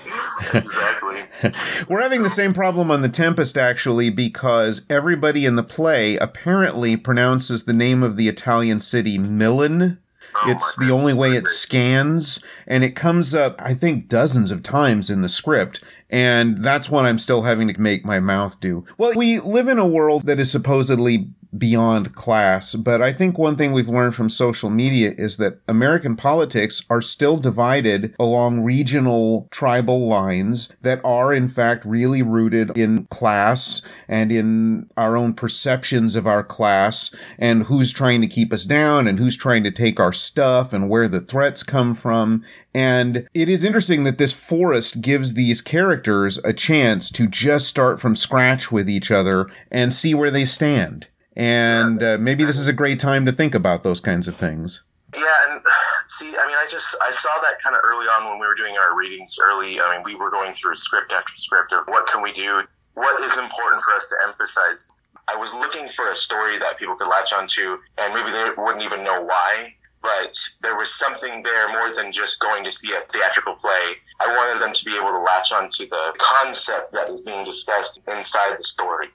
Exactly. 0.54 1.24
We're 1.90 2.02
having 2.02 2.22
the 2.22 2.30
same 2.30 2.54
problem 2.54 2.92
on 2.92 3.02
The 3.02 3.10
Tempest, 3.10 3.58
actually, 3.58 4.12
because 4.12 4.86
everybody 4.92 5.46
in 5.46 5.56
the 5.56 5.64
play 5.64 6.18
apparently 6.18 6.96
pronounces 6.96 7.66
the 7.66 7.74
name 7.74 8.04
of 8.04 8.16
the 8.16 8.28
Italian 8.28 8.80
city 8.80 9.18
Milan 9.18 9.98
Oh 10.44 10.52
it's 10.52 10.76
the 10.76 10.92
only 10.92 11.14
way 11.14 11.32
it 11.36 11.48
scans, 11.48 12.44
and 12.68 12.84
it 12.84 12.96
comes 12.96 13.34
up, 13.34 13.62
I 13.62 13.74
think, 13.74 14.10
dozens 14.10 14.52
of 14.52 14.64
times 14.64 15.10
in 15.10 15.22
the 15.22 15.30
script. 15.30 15.84
And 16.10 16.64
that's 16.64 16.90
what 16.90 17.06
I'm 17.06 17.20
still 17.20 17.44
having 17.44 17.68
to 17.68 17.82
make 17.82 18.06
my 18.06 18.20
mouth 18.20 18.60
do. 18.60 18.86
Well, 18.98 19.14
we 19.16 19.40
live 19.40 19.68
in 19.68 19.80
a 19.80 19.88
world 19.88 20.24
that 20.24 20.40
is 20.40 20.52
supposedly 20.52 21.30
beyond 21.58 22.14
class. 22.14 22.76
But 22.76 23.02
I 23.02 23.14
think 23.14 23.38
one 23.38 23.56
thing 23.56 23.72
we've 23.72 23.90
learned 23.90 24.16
from 24.16 24.30
social 24.30 24.70
media 24.70 25.14
is 25.18 25.38
that 25.38 25.60
American 25.68 26.16
politics 26.16 26.84
are 26.90 27.02
still 27.02 27.38
divided 27.38 28.16
along 28.20 28.62
regional 28.62 29.48
tribal 29.52 30.08
lines 30.08 30.74
that 30.82 31.02
are 31.04 31.34
in 31.34 31.48
fact 31.48 31.86
really 31.86 32.22
rooted 32.22 32.76
in 32.78 33.06
class 33.06 33.86
and 34.08 34.32
in 34.32 34.90
our 34.98 35.18
own 35.18 35.34
perceptions 35.34 36.16
of 36.16 36.28
our 36.28 36.44
class 36.44 37.14
and 37.38 37.64
who's 37.64 37.94
trying 37.94 38.22
to 38.22 38.28
keep 38.28 38.52
us 38.52 38.66
down 38.66 39.08
and 39.08 39.20
who's 39.20 39.38
trying 39.38 39.64
to 39.64 39.72
take 39.72 40.00
our 40.00 40.14
stuff 40.14 40.74
and 40.74 40.90
where 40.90 41.08
the 41.08 41.22
threats 41.22 41.64
come 41.64 41.94
from. 41.94 42.44
And 42.74 43.28
it 43.34 43.48
is 43.48 43.64
interesting 43.64 44.04
that 44.04 44.18
this 44.18 44.34
forest 44.34 45.02
gives 45.02 45.34
these 45.34 45.62
characters 45.62 46.40
a 46.44 46.54
chance 46.54 47.10
to 47.12 47.28
just 47.28 47.68
start 47.68 48.02
from 48.02 48.16
scratch 48.16 48.72
with 48.72 48.90
each 48.90 49.12
other 49.12 49.50
and 49.72 49.94
see 49.94 50.14
where 50.14 50.32
they 50.32 50.46
stand 50.46 51.08
and 51.36 52.02
uh, 52.02 52.18
maybe 52.20 52.46
this 52.46 52.58
is 52.58 52.68
a 52.68 52.74
great 52.74 53.00
time 53.00 53.26
to 53.26 53.32
think 53.32 53.54
about 53.56 53.84
those 53.84 54.00
kinds 54.00 54.28
of 54.28 54.36
things. 54.36 54.84
Yeah, 55.16 55.24
and 55.50 55.62
see, 56.08 56.36
I 56.38 56.48
mean, 56.48 56.56
I 56.56 56.66
just 56.70 56.96
I 57.02 57.12
saw 57.12 57.30
that 57.42 57.62
kind 57.62 57.76
of 57.76 57.82
early 57.84 58.06
on 58.06 58.30
when 58.30 58.40
we 58.40 58.48
were 58.48 58.56
doing 58.56 58.76
our 58.78 58.96
readings 58.96 59.38
early. 59.42 59.80
I 59.80 59.96
mean, 59.96 60.04
we 60.04 60.16
were 60.16 60.32
going 60.32 60.54
through 60.54 60.76
script 60.76 61.12
after 61.12 61.34
script 61.36 61.74
of 61.74 61.86
what 61.88 62.08
can 62.08 62.22
we 62.22 62.32
do, 62.32 62.62
what 62.94 63.22
is 63.22 63.38
important 63.38 63.82
for 63.82 63.94
us 63.94 64.10
to 64.10 64.16
emphasize. 64.28 64.92
I 65.28 65.36
was 65.36 65.54
looking 65.56 65.90
for 65.90 66.12
a 66.12 66.16
story 66.16 66.60
that 66.60 66.78
people 66.78 66.96
could 66.96 67.08
latch 67.08 67.34
onto, 67.34 67.78
and 67.98 68.14
maybe 68.14 68.32
they 68.32 68.50
wouldn't 68.58 68.84
even 68.84 69.04
know 69.04 69.24
why. 69.24 69.74
But 70.02 70.38
there 70.62 70.78
was 70.78 70.94
something 70.94 71.42
there 71.42 71.70
more 71.70 71.92
than 71.96 72.12
just 72.12 72.40
going 72.40 72.64
to 72.64 72.70
see 72.70 72.94
a 72.94 73.00
theatrical 73.12 73.56
play. 73.56 73.96
I 74.22 74.28
wanted 74.28 74.62
them 74.62 74.72
to 74.72 74.86
be 74.86 74.96
able 74.96 75.10
to 75.10 75.18
latch 75.18 75.52
onto 75.52 75.90
the 75.90 76.14
concept 76.20 76.92
that 76.94 77.10
is 77.10 77.24
being 77.24 77.44
discussed 77.44 78.00
inside 78.08 78.56
the 78.56 78.64
story. 78.64 79.08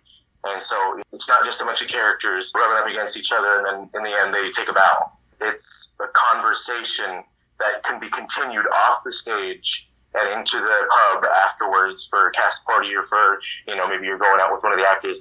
And 0.44 0.62
so 0.62 1.00
it's 1.12 1.28
not 1.28 1.44
just 1.44 1.60
a 1.60 1.64
bunch 1.64 1.82
of 1.82 1.88
characters 1.88 2.52
rubbing 2.56 2.78
up 2.78 2.86
against 2.86 3.16
each 3.16 3.32
other 3.32 3.58
and 3.58 3.66
then 3.66 3.90
in 3.94 4.10
the 4.10 4.18
end 4.18 4.34
they 4.34 4.50
take 4.50 4.68
a 4.68 4.72
bow. 4.72 5.12
It's 5.40 5.96
a 6.00 6.06
conversation 6.12 7.24
that 7.58 7.82
can 7.82 8.00
be 8.00 8.08
continued 8.08 8.66
off 8.66 9.04
the 9.04 9.12
stage 9.12 9.88
and 10.14 10.38
into 10.38 10.56
the 10.56 10.88
pub 11.12 11.24
afterwards 11.24 12.06
for 12.06 12.28
a 12.28 12.32
cast 12.32 12.66
party 12.66 12.94
or 12.94 13.04
for, 13.04 13.40
you 13.68 13.76
know, 13.76 13.86
maybe 13.86 14.06
you're 14.06 14.18
going 14.18 14.40
out 14.40 14.52
with 14.52 14.62
one 14.62 14.72
of 14.72 14.78
the 14.78 14.88
actors. 14.88 15.20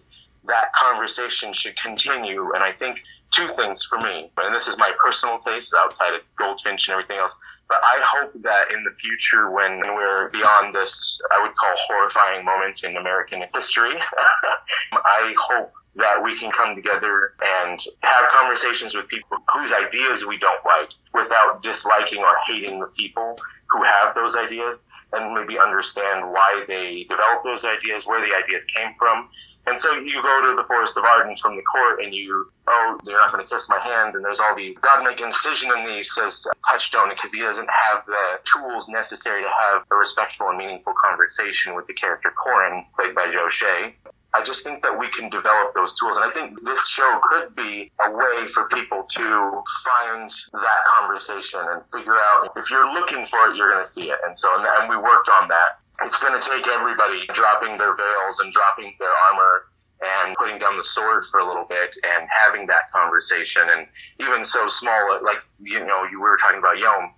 That 0.50 0.74
conversation 0.74 1.54
should 1.54 1.78
continue. 1.78 2.52
And 2.54 2.64
I 2.64 2.72
think 2.72 3.00
two 3.32 3.48
things 3.48 3.86
for 3.86 3.98
me, 4.00 4.32
and 4.38 4.54
this 4.54 4.68
is 4.68 4.78
my 4.78 4.92
personal 5.04 5.40
taste 5.40 5.74
outside 5.78 6.14
of 6.14 6.22
Goldfinch 6.38 6.88
and 6.88 6.94
everything 6.94 7.18
else. 7.18 7.40
But 7.70 7.80
I 7.84 8.00
hope 8.02 8.34
that 8.42 8.74
in 8.74 8.84
the 8.84 8.92
future, 9.00 9.52
when 9.52 9.80
we're 9.80 10.30
beyond 10.30 10.74
this, 10.74 11.22
I 11.32 11.42
would 11.42 11.56
call 11.56 11.74
horrifying 11.88 12.44
moment 12.44 12.84
in 12.84 12.98
American 12.98 13.44
history, 13.54 13.94
I 14.94 15.34
hope 15.38 15.72
that 16.00 16.24
we 16.24 16.36
can 16.36 16.52
come 16.52 16.76
together 16.76 17.34
and 17.62 17.80
have 18.02 18.30
conversations 18.32 18.96
with 18.96 19.08
people 19.08 19.38
whose 19.54 19.74
ideas 19.74 20.26
we 20.26 20.38
don't 20.38 20.66
like 20.66 20.90
without 21.14 21.62
disliking 21.62 22.20
or 22.20 22.36
hating 22.48 22.80
the 22.80 22.88
people 22.98 23.38
who 23.70 23.84
have 23.84 24.16
those 24.16 24.36
ideas 24.36 24.84
and 25.14 25.34
maybe 25.34 25.58
understand 25.60 26.32
why 26.32 26.64
they 26.68 27.06
developed 27.10 27.44
those 27.44 27.66
ideas, 27.66 28.06
where 28.08 28.22
the 28.22 28.36
ideas 28.36 28.66
came 28.66 28.94
from. 28.98 29.30
And 29.68 29.80
so 29.80 30.00
you 30.00 30.22
go 30.24 30.50
to 30.50 30.56
the 30.56 30.64
Forest 30.68 30.98
of 30.98 31.04
Arden 31.04 31.36
from 31.36 31.56
the 31.56 31.62
court 31.64 32.02
and 32.02 32.14
you, 32.14 32.52
oh, 32.68 33.00
you're 33.06 33.18
not 33.18 33.32
going 33.32 33.44
to 33.46 33.50
kiss 33.50 33.70
my 33.70 33.80
hand. 33.80 34.16
And 34.16 34.24
there's 34.24 34.40
all 34.40 34.56
these, 34.56 34.78
God 34.78 35.04
make 35.04 35.22
incision 35.22 35.72
in 35.78 35.86
these, 35.86 36.14
says 36.14 36.48
Touchstone, 36.70 37.10
because 37.10 37.34
he 37.34 37.42
doesn't 37.42 37.70
have 37.70 38.06
the 38.06 38.40
tools 38.46 38.90
necessary 38.90 39.44
to 39.44 39.50
have 39.50 39.84
a 39.92 39.96
respectful 39.96 40.50
and 40.50 40.58
meaningful 40.58 40.94
conversation 41.04 41.76
with 41.76 41.86
the 41.88 41.94
character 41.94 42.32
Corin, 42.32 42.86
played 42.98 43.14
by 43.14 43.32
Joe 43.32 43.50
Shea. 43.50 43.96
I 44.34 44.44
just 44.44 44.64
think 44.64 44.84
that 44.84 44.98
we 44.98 45.08
can 45.08 45.30
develop 45.30 45.74
those 45.74 45.94
tools. 45.98 46.18
And 46.18 46.26
I 46.30 46.34
think 46.34 46.64
this 46.64 46.88
show 46.88 47.20
could 47.24 47.56
be 47.56 47.92
a 48.06 48.12
way 48.12 48.46
for 48.54 48.68
people 48.70 49.04
to 49.04 49.64
find 49.84 50.30
that 50.54 50.82
conversation 50.86 51.62
and 51.70 51.86
figure 51.88 52.14
out 52.14 52.52
if 52.56 52.70
you're 52.70 52.94
looking 52.94 53.26
for 53.26 53.50
it, 53.50 53.56
you're 53.56 53.72
going 53.72 53.82
to 53.82 53.88
see 53.88 54.12
it. 54.12 54.20
And 54.26 54.38
so, 54.38 54.48
and, 54.56 54.90
we 54.90 54.98
worked 54.98 55.30
on 55.42 55.48
that. 55.50 55.84
It's 56.04 56.24
going 56.24 56.40
to 56.40 56.48
take 56.48 56.68
everybody 56.68 57.26
dropping 57.34 57.78
their 57.78 57.96
veils 57.96 58.40
and 58.40 58.54
dropping 58.54 58.94
their 59.00 59.10
armor 59.32 59.66
and 60.02 60.36
putting 60.36 60.60
down 60.60 60.78
the 60.78 60.84
sword 60.84 61.26
for 61.26 61.40
a 61.40 61.48
little 61.48 61.66
bit 61.66 61.90
and 62.04 62.28
having 62.30 62.68
that 62.68 62.92
conversation. 62.94 63.64
And 63.70 63.88
even 64.20 64.44
so 64.44 64.68
small, 64.68 65.20
like, 65.24 65.42
you 65.60 65.84
know, 65.86 66.06
you 66.10 66.22
were 66.22 66.38
talking 66.38 66.60
about 66.60 66.78
Yelm, 66.78 67.12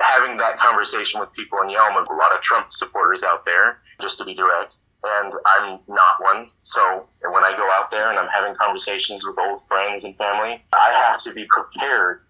having 0.00 0.36
that 0.38 0.58
conversation 0.58 1.20
with 1.20 1.32
people 1.32 1.58
in 1.60 1.68
Yelm, 1.68 1.96
a 1.96 2.14
lot 2.14 2.32
of 2.32 2.40
Trump 2.40 2.72
supporters 2.72 3.24
out 3.24 3.44
there, 3.44 3.78
just 4.00 4.18
to 4.18 4.24
be 4.24 4.34
direct 4.34 4.76
and 5.04 5.32
I'm 5.46 5.80
not 5.88 6.20
one. 6.20 6.50
So 6.62 7.08
when 7.22 7.44
I 7.44 7.52
go 7.56 7.68
out 7.72 7.90
there 7.90 8.10
and 8.10 8.18
I'm 8.18 8.28
having 8.28 8.54
conversations 8.54 9.24
with 9.26 9.38
old 9.38 9.62
friends 9.66 10.04
and 10.04 10.16
family, 10.16 10.62
I 10.72 11.06
have 11.06 11.20
to 11.22 11.32
be 11.32 11.46
prepared 11.46 12.22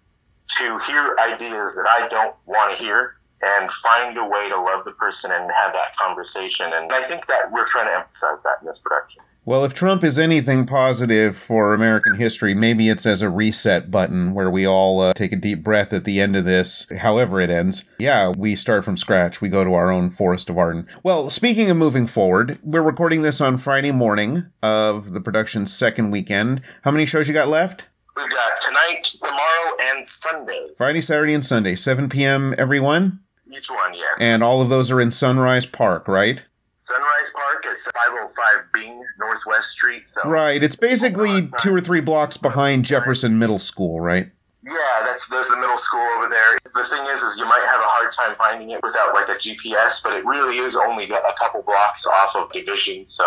to 0.59 0.79
hear 0.87 1.17
ideas 1.21 1.77
that 1.77 1.89
I 1.89 2.09
don't 2.09 2.35
want 2.47 2.77
to 2.77 2.83
hear 2.83 3.17
and 3.43 3.71
find 3.71 4.17
a 4.17 4.25
way 4.25 4.49
to 4.49 4.57
love 4.57 4.85
the 4.85 4.93
person 4.93 5.33
and 5.33 5.51
have 5.51 5.73
that 5.73 5.97
conversation. 5.97 6.73
And 6.73 6.93
I 6.93 7.03
think 7.03 7.27
that 7.27 7.51
we're 7.51 7.67
trying 7.67 7.87
to 7.87 7.95
emphasize 7.95 8.43
that 8.43 8.57
in 8.61 8.67
this 8.67 8.79
production. 8.79 9.23
Well, 9.45 9.65
if 9.65 9.75
Trump 9.75 10.05
is 10.05 10.21
anything 10.21 10.67
positive 10.67 11.37
for 11.37 11.75
American 11.75 12.15
history, 12.15 12.55
maybe 12.55 12.89
it's 12.89 13.05
as 13.05 13.23
a 13.23 13.29
reset 13.29 13.91
button 13.91 14.35
where 14.35 14.49
we 14.49 14.65
all 14.65 15.01
uh, 15.01 15.15
take 15.15 15.33
a 15.33 15.37
deep 15.37 15.65
breath 15.65 15.93
at 15.93 16.05
the 16.05 16.21
end 16.21 16.37
of 16.37 16.45
this, 16.45 16.87
however 16.99 17.41
it 17.41 17.51
ends. 17.51 17.85
Yeah, 17.99 18.29
we 18.29 18.55
start 18.55 18.85
from 18.85 18.97
scratch. 18.97 19.41
We 19.41 19.49
go 19.49 19.65
to 19.65 19.75
our 19.75 19.91
own 19.91 20.11
Forest 20.11 20.49
of 20.49 20.59
Arden. 20.59 20.87
Well, 21.03 21.29
speaking 21.29 21.69
of 21.71 21.77
moving 21.77 22.07
forward, 22.07 22.61
we're 22.63 22.83
recording 22.83 23.23
this 23.23 23.41
on 23.41 23.59
Friday 23.59 23.91
morning 23.91 24.45
of 24.63 25.13
the 25.13 25.21
production's 25.21 25.73
second 25.73 26.13
weekend. 26.13 26.63
How 26.83 26.93
many 26.93 27.05
shows 27.05 27.27
you 27.27 27.35
got 27.35 27.49
left? 27.49 27.89
We've 28.17 28.31
got 28.31 28.61
tonight, 28.61 29.03
tomorrow, 29.03 29.77
and 29.87 30.07
Sunday. 30.07 30.69
Friday, 30.77 31.01
Saturday, 31.01 31.35
and 31.35 31.45
Sunday, 31.45 31.75
7 31.75 32.09
p.m. 32.09 32.55
every 32.59 32.79
one? 32.79 33.19
Each 33.51 33.69
one, 33.69 33.93
yes. 33.95 34.19
And 34.21 34.45
all 34.45 34.63
of 34.63 34.69
those 34.69 34.89
are 34.93 35.01
in 35.01 35.11
Sunrise 35.11 35.67
Park, 35.67 36.07
right? 36.07 36.45
Sunrise 36.85 37.33
Park 37.37 37.65
is 37.73 37.89
505 37.95 38.73
Bing 38.73 39.01
Northwest 39.21 39.71
Street. 39.71 40.09
So 40.09 40.29
right. 40.29 40.61
It's 40.61 40.75
basically 40.75 41.31
oh 41.31 41.51
two 41.61 41.73
or 41.73 41.81
three 41.81 42.01
blocks 42.01 42.37
behind 42.37 42.85
Jefferson 42.85 43.39
Middle 43.39 43.61
School, 43.61 44.01
right? 44.01 44.33
Yeah, 44.69 45.03
that's 45.05 45.29
there's 45.29 45.49
the 45.49 45.57
middle 45.57 45.77
school 45.77 46.07
over 46.17 46.29
there. 46.29 46.57
The 46.63 46.85
thing 46.85 47.05
is, 47.13 47.23
is 47.23 47.39
you 47.39 47.47
might 47.47 47.65
have 47.67 47.81
a 47.81 47.85
hard 47.85 48.13
time 48.13 48.37
finding 48.37 48.71
it 48.71 48.81
without 48.83 49.13
like 49.13 49.29
a 49.29 49.35
GPS, 49.35 50.03
but 50.03 50.13
it 50.13 50.25
really 50.25 50.59
is 50.59 50.77
only 50.77 51.11
a 51.11 51.35
couple 51.37 51.63
blocks 51.63 52.07
off 52.07 52.37
of 52.37 52.53
Division, 52.53 53.05
so 53.07 53.25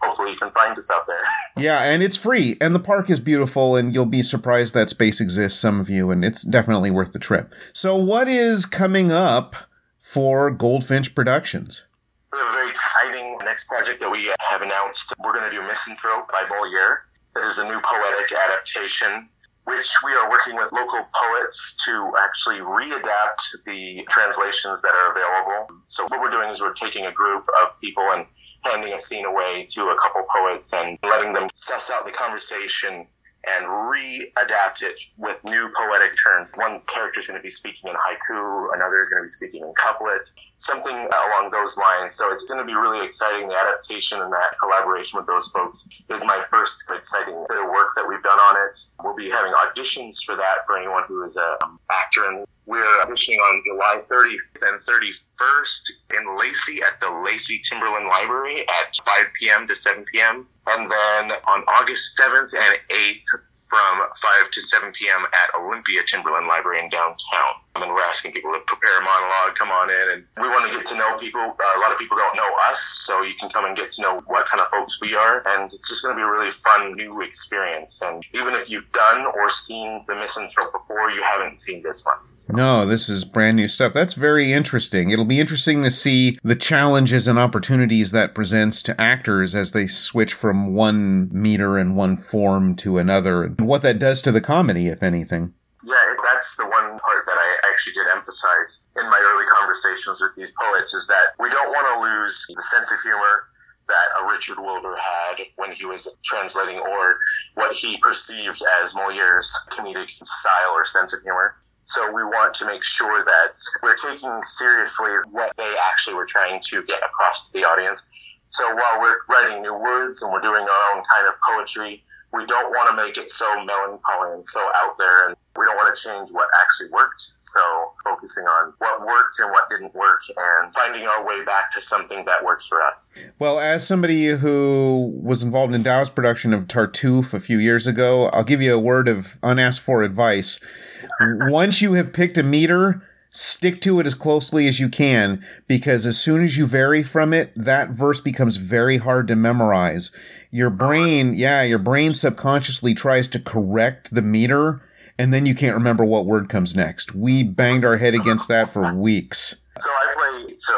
hopefully 0.00 0.30
you 0.30 0.38
can 0.38 0.50
find 0.52 0.76
us 0.78 0.90
out 0.90 1.06
there. 1.06 1.22
Yeah, 1.62 1.82
and 1.82 2.02
it's 2.02 2.16
free, 2.16 2.56
and 2.62 2.74
the 2.74 2.80
park 2.80 3.10
is 3.10 3.20
beautiful, 3.20 3.76
and 3.76 3.92
you'll 3.92 4.06
be 4.06 4.22
surprised 4.22 4.72
that 4.72 4.88
space 4.88 5.20
exists, 5.20 5.60
some 5.60 5.78
of 5.78 5.90
you, 5.90 6.10
and 6.10 6.24
it's 6.24 6.42
definitely 6.42 6.90
worth 6.90 7.12
the 7.12 7.18
trip. 7.18 7.54
So, 7.74 7.96
what 7.96 8.26
is 8.26 8.64
coming 8.64 9.12
up 9.12 9.54
for 10.00 10.50
Goldfinch 10.50 11.14
Productions? 11.14 11.84
We 12.32 12.38
have 12.38 12.48
a 12.48 12.52
very 12.52 12.68
exciting 12.68 13.36
next 13.44 13.68
project 13.68 14.00
that 14.00 14.10
we 14.10 14.30
have 14.40 14.62
announced. 14.62 15.14
We're 15.24 15.32
going 15.32 15.50
to 15.50 15.50
do 15.50 15.62
Misanthrope 15.62 16.30
by 16.30 16.44
Moliere. 16.48 17.02
That 17.34 17.44
is 17.44 17.58
a 17.58 17.64
new 17.64 17.80
poetic 17.82 18.32
adaptation 18.32 19.28
which 19.64 19.94
we 20.04 20.12
are 20.12 20.30
working 20.30 20.56
with 20.56 20.72
local 20.72 21.06
poets 21.14 21.84
to 21.84 22.12
actually 22.18 22.58
readapt 22.58 23.54
the 23.66 24.04
translations 24.08 24.82
that 24.82 24.92
are 24.94 25.12
available. 25.12 25.68
So 25.86 26.04
what 26.08 26.20
we're 26.20 26.30
doing 26.30 26.48
is 26.48 26.60
we're 26.60 26.72
taking 26.72 27.06
a 27.06 27.12
group 27.12 27.46
of 27.62 27.80
people 27.80 28.04
and 28.10 28.26
handing 28.62 28.94
a 28.94 28.98
scene 28.98 29.26
away 29.26 29.66
to 29.70 29.88
a 29.88 29.96
couple 30.00 30.24
poets 30.34 30.72
and 30.72 30.98
letting 31.02 31.32
them 31.32 31.48
suss 31.54 31.90
out 31.90 32.04
the 32.04 32.10
conversation 32.10 33.06
and 33.46 33.66
readapt 33.66 34.82
it 34.82 35.00
with 35.16 35.42
new 35.44 35.70
poetic 35.76 36.12
terms. 36.22 36.50
One 36.56 36.80
character 36.92 37.20
is 37.20 37.26
going 37.26 37.38
to 37.38 37.42
be 37.42 37.50
speaking 37.50 37.90
in 37.90 37.96
haiku, 37.96 38.68
another 38.74 39.00
is 39.00 39.08
going 39.08 39.22
to 39.22 39.24
be 39.24 39.30
speaking 39.30 39.62
in 39.62 39.72
couplet, 39.74 40.30
something 40.58 40.94
along 40.94 41.50
those 41.50 41.78
lines. 41.78 42.14
So 42.14 42.30
it's 42.32 42.44
going 42.44 42.60
to 42.60 42.66
be 42.66 42.74
really 42.74 43.04
exciting. 43.04 43.48
The 43.48 43.56
adaptation 43.56 44.20
and 44.20 44.32
that 44.32 44.58
collaboration 44.60 45.16
with 45.16 45.26
those 45.26 45.48
folks 45.48 45.88
is 46.10 46.24
my 46.24 46.44
first 46.50 46.90
exciting 46.90 47.44
bit 47.48 47.58
of 47.58 47.70
work 47.70 47.88
that 47.96 48.06
we've 48.06 48.22
done 48.22 48.38
on 48.38 48.56
it. 48.68 48.78
We'll 49.02 49.16
be 49.16 49.30
having 49.30 49.52
auditions 49.52 50.22
for 50.24 50.36
that 50.36 50.66
for 50.66 50.76
anyone 50.76 51.04
who 51.08 51.24
is 51.24 51.36
an 51.36 51.78
actor 51.90 52.28
and 52.28 52.46
we're 52.66 52.84
auditioning 53.04 53.38
on 53.38 53.62
July 53.66 54.02
30th 54.10 54.36
and 54.62 54.80
31st 54.82 55.90
in 56.14 56.38
Lacey 56.38 56.82
at 56.82 57.00
the 57.00 57.10
Lacey 57.24 57.60
Timberland 57.68 58.06
Library 58.06 58.64
at 58.68 58.96
5 59.04 59.24
p.m. 59.38 59.66
to 59.66 59.74
7 59.74 60.04
p.m. 60.12 60.46
And 60.66 60.90
then 60.90 61.32
on 61.48 61.64
August 61.68 62.20
7th 62.20 62.50
and 62.54 62.76
8th 62.90 63.40
from 63.70 64.02
5 64.20 64.50
to 64.50 64.60
7 64.60 64.90
p.m. 64.92 65.22
at 65.32 65.54
Olympia 65.54 66.02
Timberland 66.04 66.48
Library 66.48 66.82
in 66.82 66.90
downtown. 66.90 67.62
And 67.76 67.88
we're 67.88 68.02
asking 68.02 68.32
people 68.32 68.52
to 68.52 68.58
prepare 68.66 69.00
a 69.00 69.04
monologue, 69.04 69.54
come 69.54 69.70
on 69.70 69.88
in, 69.88 70.10
and 70.10 70.24
we 70.42 70.48
want 70.48 70.66
to 70.66 70.76
get 70.76 70.84
to 70.86 70.96
know 70.96 71.16
people. 71.18 71.40
Uh, 71.40 71.78
a 71.78 71.80
lot 71.80 71.92
of 71.92 71.98
people 71.98 72.18
don't 72.18 72.36
know 72.36 72.50
us, 72.68 72.82
so 72.82 73.22
you 73.22 73.34
can 73.38 73.48
come 73.48 73.64
and 73.64 73.76
get 73.76 73.90
to 73.90 74.02
know 74.02 74.22
what 74.26 74.46
kind 74.46 74.60
of 74.60 74.68
folks 74.68 75.00
we 75.00 75.14
are. 75.14 75.44
And 75.46 75.72
it's 75.72 75.88
just 75.88 76.02
going 76.02 76.16
to 76.16 76.18
be 76.18 76.22
a 76.22 76.30
really 76.30 76.50
fun 76.50 76.94
new 76.94 77.22
experience. 77.22 78.02
And 78.02 78.26
even 78.34 78.54
if 78.54 78.68
you've 78.68 78.90
done 78.90 79.24
or 79.24 79.48
seen 79.48 80.04
The 80.08 80.16
Misanthrope 80.16 80.72
before, 80.72 81.10
you 81.12 81.22
haven't 81.22 81.60
seen 81.60 81.82
this 81.82 82.04
one. 82.04 82.16
So. 82.34 82.54
No, 82.54 82.84
this 82.84 83.08
is 83.08 83.24
brand 83.24 83.56
new 83.56 83.68
stuff. 83.68 83.92
That's 83.92 84.14
very 84.14 84.52
interesting. 84.52 85.10
It'll 85.10 85.24
be 85.24 85.40
interesting 85.40 85.84
to 85.84 85.90
see 85.92 86.38
the 86.42 86.56
challenges 86.56 87.28
and 87.28 87.38
opportunities 87.38 88.10
that 88.10 88.34
presents 88.34 88.82
to 88.82 89.00
actors 89.00 89.54
as 89.54 89.70
they 89.70 89.86
switch 89.86 90.32
from 90.32 90.74
one 90.74 91.28
meter 91.32 91.78
and 91.78 91.94
one 91.94 92.16
form 92.16 92.74
to 92.76 92.98
another, 92.98 93.48
what 93.66 93.82
that 93.82 93.98
does 93.98 94.22
to 94.22 94.32
the 94.32 94.40
comedy, 94.40 94.88
if 94.88 95.02
anything. 95.02 95.54
Yeah, 95.82 96.14
that's 96.22 96.56
the 96.56 96.64
one 96.64 96.98
part 96.98 97.26
that 97.26 97.36
I 97.38 97.56
actually 97.70 97.94
did 97.94 98.06
emphasize 98.12 98.86
in 98.98 99.04
my 99.08 99.20
early 99.32 99.46
conversations 99.46 100.20
with 100.20 100.34
these 100.36 100.52
poets 100.60 100.94
is 100.94 101.06
that 101.06 101.32
we 101.38 101.48
don't 101.48 101.70
want 101.70 101.86
to 101.94 102.02
lose 102.02 102.46
the 102.54 102.62
sense 102.62 102.92
of 102.92 103.00
humor 103.00 103.44
that 103.88 104.22
a 104.22 104.32
Richard 104.32 104.58
Wilbur 104.58 104.96
had 104.96 105.42
when 105.56 105.72
he 105.72 105.84
was 105.84 106.16
translating 106.24 106.78
or 106.78 107.16
what 107.54 107.76
he 107.76 107.98
perceived 107.98 108.62
as 108.80 108.94
Moliere's 108.94 109.52
comedic 109.70 110.10
style 110.10 110.72
or 110.72 110.84
sense 110.84 111.14
of 111.14 111.22
humor. 111.22 111.56
So 111.86 112.06
we 112.14 112.22
want 112.22 112.54
to 112.54 112.66
make 112.66 112.84
sure 112.84 113.24
that 113.24 113.58
we're 113.82 113.96
taking 113.96 114.42
seriously 114.42 115.10
what 115.32 115.52
they 115.56 115.74
actually 115.88 116.14
were 116.14 116.26
trying 116.26 116.60
to 116.70 116.84
get 116.84 117.00
across 117.02 117.48
to 117.48 117.52
the 117.52 117.64
audience. 117.64 118.08
So 118.50 118.74
while 118.74 119.00
we're 119.00 119.16
writing 119.28 119.62
new 119.62 119.74
words 119.74 120.22
and 120.22 120.32
we're 120.32 120.40
doing 120.40 120.62
our 120.62 120.96
own 120.96 121.02
kind 121.12 121.26
of 121.26 121.34
poetry, 121.48 122.04
we 122.32 122.46
don't 122.46 122.70
want 122.70 122.90
to 122.90 122.96
make 122.96 123.16
it 123.16 123.30
so 123.30 123.64
melancholy 123.64 124.34
and 124.34 124.46
so 124.46 124.60
out 124.76 124.96
there 124.98 125.28
and 125.28 125.36
we 125.58 125.64
don't 125.64 125.76
want 125.76 125.94
to 125.94 126.08
change 126.08 126.30
what 126.30 126.46
actually 126.62 126.88
worked. 126.90 127.32
So 127.40 127.60
focusing 128.04 128.44
on 128.44 128.72
what 128.78 129.04
worked 129.04 129.40
and 129.40 129.50
what 129.50 129.68
didn't 129.68 129.94
work 129.94 130.22
and 130.36 130.72
finding 130.72 131.06
our 131.06 131.26
way 131.26 131.44
back 131.44 131.72
to 131.72 131.80
something 131.80 132.24
that 132.26 132.44
works 132.44 132.68
for 132.68 132.82
us. 132.82 133.14
Well, 133.38 133.58
as 133.58 133.86
somebody 133.86 134.26
who 134.28 135.12
was 135.20 135.42
involved 135.42 135.74
in 135.74 135.82
Dow's 135.82 136.08
production 136.08 136.54
of 136.54 136.68
Tartuffe 136.68 137.34
a 137.34 137.40
few 137.40 137.58
years 137.58 137.86
ago, 137.86 138.26
I'll 138.26 138.44
give 138.44 138.62
you 138.62 138.74
a 138.74 138.78
word 138.78 139.08
of 139.08 139.36
unasked 139.42 139.84
for 139.84 140.02
advice. 140.02 140.60
Once 141.20 141.82
you 141.82 141.94
have 141.94 142.12
picked 142.12 142.38
a 142.38 142.44
meter, 142.44 143.02
stick 143.30 143.80
to 143.80 144.00
it 144.00 144.06
as 144.06 144.14
closely 144.14 144.68
as 144.68 144.80
you 144.80 144.88
can 144.88 145.44
because 145.66 146.04
as 146.06 146.18
soon 146.18 146.44
as 146.44 146.56
you 146.56 146.66
vary 146.66 147.02
from 147.02 147.32
it, 147.32 147.52
that 147.56 147.90
verse 147.90 148.20
becomes 148.20 148.56
very 148.56 148.98
hard 148.98 149.28
to 149.28 149.36
memorize. 149.36 150.10
Your 150.50 150.70
brain, 150.70 151.34
yeah, 151.34 151.62
your 151.62 151.78
brain 151.78 152.14
subconsciously 152.14 152.94
tries 152.94 153.28
to 153.28 153.38
correct 153.38 154.12
the 154.12 154.22
meter 154.22 154.82
and 155.20 155.34
then 155.34 155.44
you 155.44 155.54
can't 155.54 155.74
remember 155.74 156.02
what 156.02 156.24
word 156.24 156.48
comes 156.48 156.74
next. 156.74 157.14
We 157.14 157.42
banged 157.42 157.84
our 157.84 157.98
head 157.98 158.14
against 158.14 158.48
that 158.48 158.72
for 158.72 158.94
weeks. 158.94 159.56
So 159.78 159.90
I 159.90 160.14
play 160.14 160.54
Sir 160.56 160.74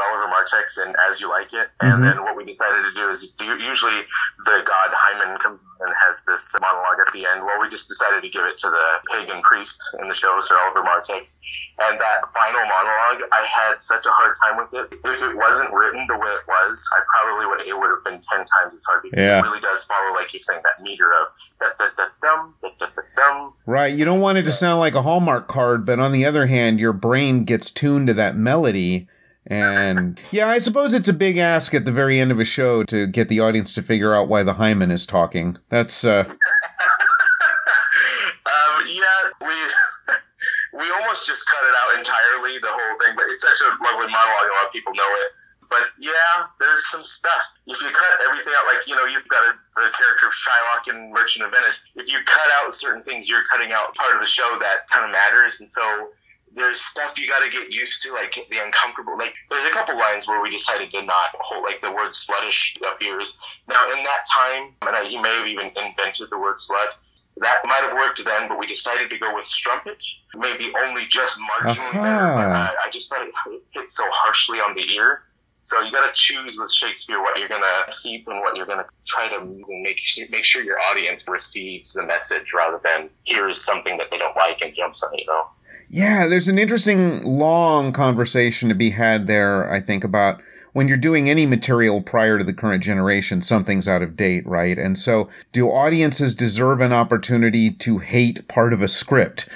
In 0.85 0.95
As 1.09 1.21
You 1.21 1.31
Like 1.31 1.53
It, 1.53 1.69
and 1.81 1.93
mm-hmm. 1.93 2.03
then 2.03 2.23
what 2.23 2.37
we 2.37 2.45
decided 2.45 2.83
to 2.83 2.95
do 2.95 3.09
is 3.09 3.31
do, 3.33 3.57
usually 3.59 4.01
the 4.45 4.63
god 4.65 4.91
Hymen 4.93 5.39
comes 5.39 5.61
and 5.83 5.93
has 5.99 6.25
this 6.25 6.55
monologue 6.61 6.99
at 7.07 7.13
the 7.13 7.27
end. 7.27 7.45
Well, 7.45 7.61
we 7.61 7.69
just 7.69 7.89
decided 7.89 8.23
to 8.23 8.31
give 8.31 8.45
it 8.47 8.57
to 8.59 8.71
the 8.71 8.87
pagan 9.11 9.43
priest 9.43 9.83
in 10.01 10.09
the 10.09 10.15
show, 10.15 10.39
Sir 10.41 10.57
Oliver 10.59 10.83
Martext. 10.83 11.41
And 11.83 12.01
that 12.01 12.21
final 12.35 12.63
monologue, 12.63 13.29
I 13.33 13.45
had 13.45 13.83
such 13.83 14.07
a 14.07 14.11
hard 14.11 14.37
time 14.39 14.57
with 14.59 14.73
it. 14.73 14.99
If 15.05 15.23
it 15.23 15.37
wasn't 15.37 15.73
written 15.73 16.07
the 16.09 16.17
way 16.19 16.31
it 16.31 16.47
was, 16.47 16.89
I 16.95 17.01
probably 17.15 17.47
would 17.47 17.61
it 17.67 17.79
would 17.79 17.91
have 17.91 18.05
been 18.05 18.21
ten 18.23 18.45
times 18.45 18.75
as 18.75 18.85
hard 18.85 19.03
because 19.03 19.19
yeah. 19.19 19.41
it 19.41 19.43
really 19.43 19.61
does 19.61 19.85
follow, 19.85 20.15
like 20.15 20.33
you're 20.33 20.41
saying, 20.41 20.63
that 20.63 20.83
meter 20.83 21.11
of 21.13 21.29
da 21.61 21.69
da 21.79 21.91
da 21.97 22.07
dum 22.23 22.55
da 22.63 22.69
da 22.79 22.87
da 22.87 23.03
dum. 23.17 23.53
Right. 23.67 23.93
You 23.93 24.05
don't 24.05 24.21
want 24.21 24.39
it 24.39 24.45
to 24.45 24.53
sound 24.53 24.81
like 24.81 24.95
a 24.95 25.03
Hallmark 25.03 25.49
card, 25.49 25.85
but 25.85 25.99
on 25.99 26.13
the 26.13 26.25
other 26.25 26.47
hand, 26.47 26.81
your 26.81 26.93
brain 26.93 27.45
gets 27.45 27.71
tuned 27.71 28.07
to 28.07 28.15
that 28.15 28.37
melody 28.37 29.09
and 29.47 30.21
yeah, 30.31 30.47
I 30.49 30.59
suppose 30.59 30.95
it's 30.95 31.09
a 31.09 31.13
big 31.13 31.37
ask 31.37 31.75
at 31.75 31.85
the 31.85 31.93
very 31.93 32.21
end 32.21 32.31
of 32.31 32.39
a 32.39 32.45
show 32.45 32.85
to 32.85 33.07
get 33.07 33.29
the 33.29 33.41
audience 33.41 33.75
to 33.75 33.83
figure 33.83 34.15
out 34.15 34.29
why 34.29 34.43
the 34.43 34.55
hymen 34.55 34.91
is 34.91 35.05
talking. 35.07 35.59
That's 35.69 36.05
uh 36.05 36.25
um, 36.29 36.37
yeah, 38.87 39.31
we 39.41 39.55
we 40.79 40.91
almost 41.01 41.27
just 41.27 41.49
cut 41.49 41.63
it 41.65 41.75
out 41.75 41.99
entirely, 41.99 42.59
the 42.59 42.71
whole 42.71 42.99
thing, 43.01 43.15
but 43.17 43.27
it's 43.29 43.43
such 43.43 43.61
a 43.61 43.71
lovely 43.85 44.07
monologue, 44.07 44.49
a 44.49 44.55
lot 44.57 44.67
of 44.67 44.73
people 44.73 44.95
know 44.95 45.11
it. 45.27 45.35
But 45.69 45.89
yeah, 45.99 46.53
there's 46.61 46.87
some 46.91 47.03
stuff. 47.03 47.59
If 47.67 47.81
you 47.81 47.89
cut 47.89 48.21
everything 48.29 48.53
out, 48.57 48.67
like, 48.67 48.87
you 48.87 48.95
know, 48.95 49.05
you've 49.05 49.27
got 49.29 49.41
a, 49.49 49.57
the 49.77 49.89
character 49.97 50.27
of 50.27 50.33
Shylock 50.33 50.89
in 50.89 51.11
Merchant 51.13 51.47
of 51.47 51.53
Venice, 51.53 51.89
if 51.97 52.13
you 52.13 52.19
cut 52.27 52.49
out 52.61 52.75
certain 52.75 53.03
things, 53.03 53.29
you're 53.29 53.45
cutting 53.51 53.73
out 53.73 53.95
part 53.95 54.15
of 54.15 54.21
the 54.21 54.27
show 54.27 54.59
that 54.61 54.89
kind 54.91 55.07
of 55.07 55.13
matters. 55.13 55.61
And 55.61 55.71
so 55.71 56.11
there's 56.55 56.81
stuff 56.81 57.19
you 57.19 57.27
got 57.27 57.45
to 57.45 57.51
get 57.51 57.73
used 57.73 58.03
to, 58.03 58.13
like 58.13 58.35
the 58.51 58.65
uncomfortable. 58.65 59.17
Like 59.17 59.35
there's 59.51 59.65
a 59.65 59.71
couple 59.71 59.97
lines 59.97 60.29
where 60.29 60.43
we 60.43 60.51
decided 60.51 60.91
to 60.91 61.03
not 61.03 61.31
hold, 61.39 61.65
like 61.65 61.81
the 61.81 61.91
word 61.91 62.11
sluttish 62.11 62.77
appears. 62.95 63.39
Now 63.69 63.91
in 63.91 64.03
that 64.05 64.25
time, 64.33 64.75
and 64.83 64.97
I, 64.97 65.05
he 65.05 65.21
may 65.21 65.35
have 65.37 65.47
even 65.47 65.67
invented 65.69 66.29
the 66.31 66.39
word 66.39 66.57
slut. 66.57 66.93
That 67.39 67.63
might 67.65 67.81
have 67.81 67.95
worked 67.95 68.23
then, 68.25 68.49
but 68.49 68.59
we 68.59 68.67
decided 68.67 69.09
to 69.09 69.19
go 69.19 69.35
with 69.35 69.47
strumpet. 69.47 70.05
Maybe 70.35 70.71
only 70.85 71.07
just 71.09 71.41
marginally 71.41 71.95
uh-huh. 71.95 72.03
better, 72.03 72.35
but 72.35 72.49
uh, 72.55 72.73
I 72.85 72.91
just 72.93 73.09
thought 73.09 73.27
it 73.27 73.33
hit 73.71 73.91
so 73.91 74.05
harshly 74.11 74.59
on 74.59 74.75
the 74.75 74.87
ear. 74.93 75.23
So 75.63 75.81
you 75.81 75.93
got 75.93 76.07
to 76.07 76.13
choose 76.13 76.57
with 76.59 76.73
Shakespeare 76.73 77.21
what 77.21 77.39
you're 77.39 77.49
going 77.49 77.63
to 77.63 77.93
keep 78.03 78.27
and 78.27 78.41
what 78.41 78.57
you're 78.57 78.67
going 78.67 78.81
to 78.81 78.87
try 79.07 79.29
to 79.29 79.45
make 79.69 80.01
make 80.31 80.45
sure 80.45 80.63
your 80.63 80.81
audience 80.81 81.27
receives 81.29 81.95
the 81.95 82.05
message 82.05 82.53
rather 82.53 82.81
than 82.83 83.09
hears 83.23 83.65
something 83.65 83.97
that 83.99 84.11
they 84.11 84.19
don't 84.19 84.37
like 84.37 84.61
and 84.61 84.75
jumps 84.75 85.03
on. 85.03 85.15
You 85.15 85.25
know. 85.27 85.47
Yeah, 85.95 86.27
there's 86.27 86.49
an 86.49 86.59
interesting 86.59 87.23
long 87.23 87.93
conversation 87.93 88.71
to 88.71 88.75
be 88.75 88.91
had 88.91 89.27
there, 89.27 89.71
I 89.71 89.79
think, 89.79 90.05
about 90.05 90.41
when 90.73 90.89
you're 90.89 90.97
doing 90.97 91.29
any 91.29 91.45
material 91.45 92.01
prior 92.01 92.39
to 92.39 92.45
the 92.45 92.55
current 92.55 92.83
generation, 92.83 93.43
something's 93.43 93.87
out 93.87 94.01
of 94.01 94.17
date, 94.17 94.47
right? 94.47 94.79
And 94.79 94.99
so, 94.99 95.29
do 95.53 95.69
audiences 95.69 96.35
deserve 96.35 96.81
an 96.81 96.95
opportunity 96.95 97.71
to 97.73 97.99
hate 97.99 98.49
part 98.49 98.73
of 98.73 98.81
a 98.81 98.89
script? 98.89 99.51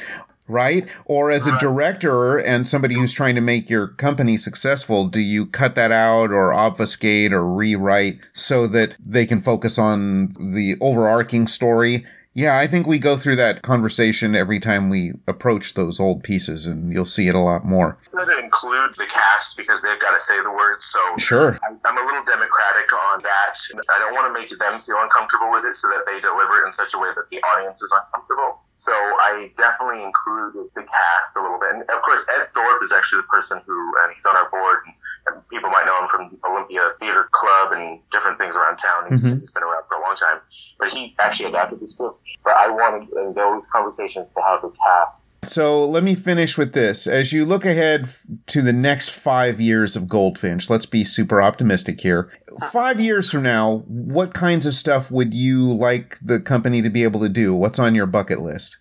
Right? 0.46 0.86
Or 1.06 1.30
as 1.30 1.48
a 1.48 1.58
director 1.58 2.36
and 2.36 2.66
somebody 2.66 2.94
who's 2.94 3.14
trying 3.14 3.34
to 3.34 3.40
make 3.40 3.68
your 3.68 3.88
company 3.88 4.36
successful, 4.36 5.08
do 5.08 5.18
you 5.18 5.46
cut 5.46 5.74
that 5.74 5.90
out 5.90 6.30
or 6.30 6.52
obfuscate 6.52 7.32
or 7.32 7.44
rewrite 7.44 8.20
so 8.32 8.68
that 8.68 8.96
they 9.04 9.26
can 9.26 9.40
focus 9.40 9.76
on 9.76 10.34
the 10.38 10.76
overarching 10.80 11.48
story 11.48 12.04
Yeah, 12.36 12.58
I 12.58 12.66
think 12.66 12.86
we 12.86 12.98
go 12.98 13.16
through 13.16 13.36
that 13.36 13.62
conversation 13.62 14.36
every 14.36 14.60
time 14.60 14.90
we 14.90 15.14
approach 15.26 15.72
those 15.72 15.98
old 15.98 16.22
pieces, 16.22 16.66
and 16.66 16.86
you'll 16.92 17.06
see 17.06 17.28
it 17.28 17.34
a 17.34 17.40
lot 17.40 17.64
more. 17.64 17.96
I'm 18.12 18.26
going 18.26 18.36
to 18.36 18.44
include 18.44 18.94
the 18.96 19.06
cast 19.06 19.56
because 19.56 19.80
they've 19.80 19.98
got 19.98 20.12
to 20.12 20.20
say 20.20 20.36
the 20.42 20.50
words. 20.50 20.84
So 20.84 21.00
sure, 21.16 21.58
I'm, 21.66 21.80
I'm 21.86 21.96
a 21.96 22.04
little 22.04 22.22
democratic 22.24 22.92
on 22.92 23.22
that. 23.22 23.56
I 23.88 23.98
don't 23.98 24.12
want 24.12 24.26
to 24.26 24.38
make 24.38 24.50
them 24.50 24.78
feel 24.78 25.00
uncomfortable 25.00 25.50
with 25.50 25.64
it, 25.64 25.76
so 25.76 25.88
that 25.88 26.04
they 26.04 26.20
deliver 26.20 26.60
it 26.60 26.66
in 26.66 26.72
such 26.72 26.92
a 26.92 26.98
way 26.98 27.08
that 27.16 27.24
the 27.30 27.38
audience 27.38 27.80
is 27.80 27.90
uncomfortable. 28.04 28.60
So 28.76 28.92
I 28.92 29.50
definitely 29.56 30.04
included 30.04 30.68
the 30.74 30.82
cast 30.82 31.36
a 31.36 31.40
little 31.40 31.58
bit. 31.58 31.72
And 31.72 31.82
of 31.82 32.02
course, 32.02 32.26
Ed 32.36 32.48
Thorpe 32.52 32.82
is 32.82 32.92
actually 32.92 33.22
the 33.22 33.28
person 33.28 33.60
who, 33.66 33.92
and 34.04 34.12
he's 34.14 34.26
on 34.26 34.36
our 34.36 34.50
board, 34.50 34.78
and, 34.84 34.94
and 35.26 35.48
people 35.48 35.70
might 35.70 35.86
know 35.86 35.98
him 36.02 36.08
from 36.08 36.38
Olympia 36.48 36.92
Theater 37.00 37.28
Club 37.32 37.72
and 37.72 38.00
different 38.10 38.38
things 38.38 38.54
around 38.54 38.76
town. 38.76 39.06
He's, 39.08 39.24
mm-hmm. 39.24 39.38
he's 39.38 39.52
been 39.52 39.62
around 39.62 39.84
for 39.88 39.96
a 39.96 40.02
long 40.02 40.14
time. 40.14 40.40
But 40.78 40.92
he 40.92 41.14
actually 41.18 41.48
adapted 41.48 41.80
the 41.80 41.88
script. 41.88 42.20
But 42.44 42.54
I 42.56 42.70
wanted 42.70 43.08
in 43.16 43.32
those 43.32 43.66
conversations 43.66 44.28
to 44.36 44.42
have 44.42 44.60
the 44.60 44.70
cast 44.84 45.22
so 45.48 45.86
let 45.86 46.02
me 46.02 46.14
finish 46.14 46.56
with 46.56 46.72
this. 46.72 47.06
As 47.06 47.32
you 47.32 47.44
look 47.44 47.64
ahead 47.64 48.08
to 48.48 48.62
the 48.62 48.72
next 48.72 49.10
five 49.10 49.60
years 49.60 49.96
of 49.96 50.08
Goldfinch, 50.08 50.70
let's 50.70 50.86
be 50.86 51.04
super 51.04 51.42
optimistic 51.42 52.00
here. 52.00 52.30
Five 52.72 53.00
years 53.00 53.30
from 53.30 53.42
now, 53.42 53.84
what 53.86 54.34
kinds 54.34 54.66
of 54.66 54.74
stuff 54.74 55.10
would 55.10 55.34
you 55.34 55.72
like 55.72 56.18
the 56.22 56.40
company 56.40 56.82
to 56.82 56.90
be 56.90 57.02
able 57.02 57.20
to 57.20 57.28
do? 57.28 57.54
What's 57.54 57.78
on 57.78 57.94
your 57.94 58.06
bucket 58.06 58.40
list? 58.40 58.78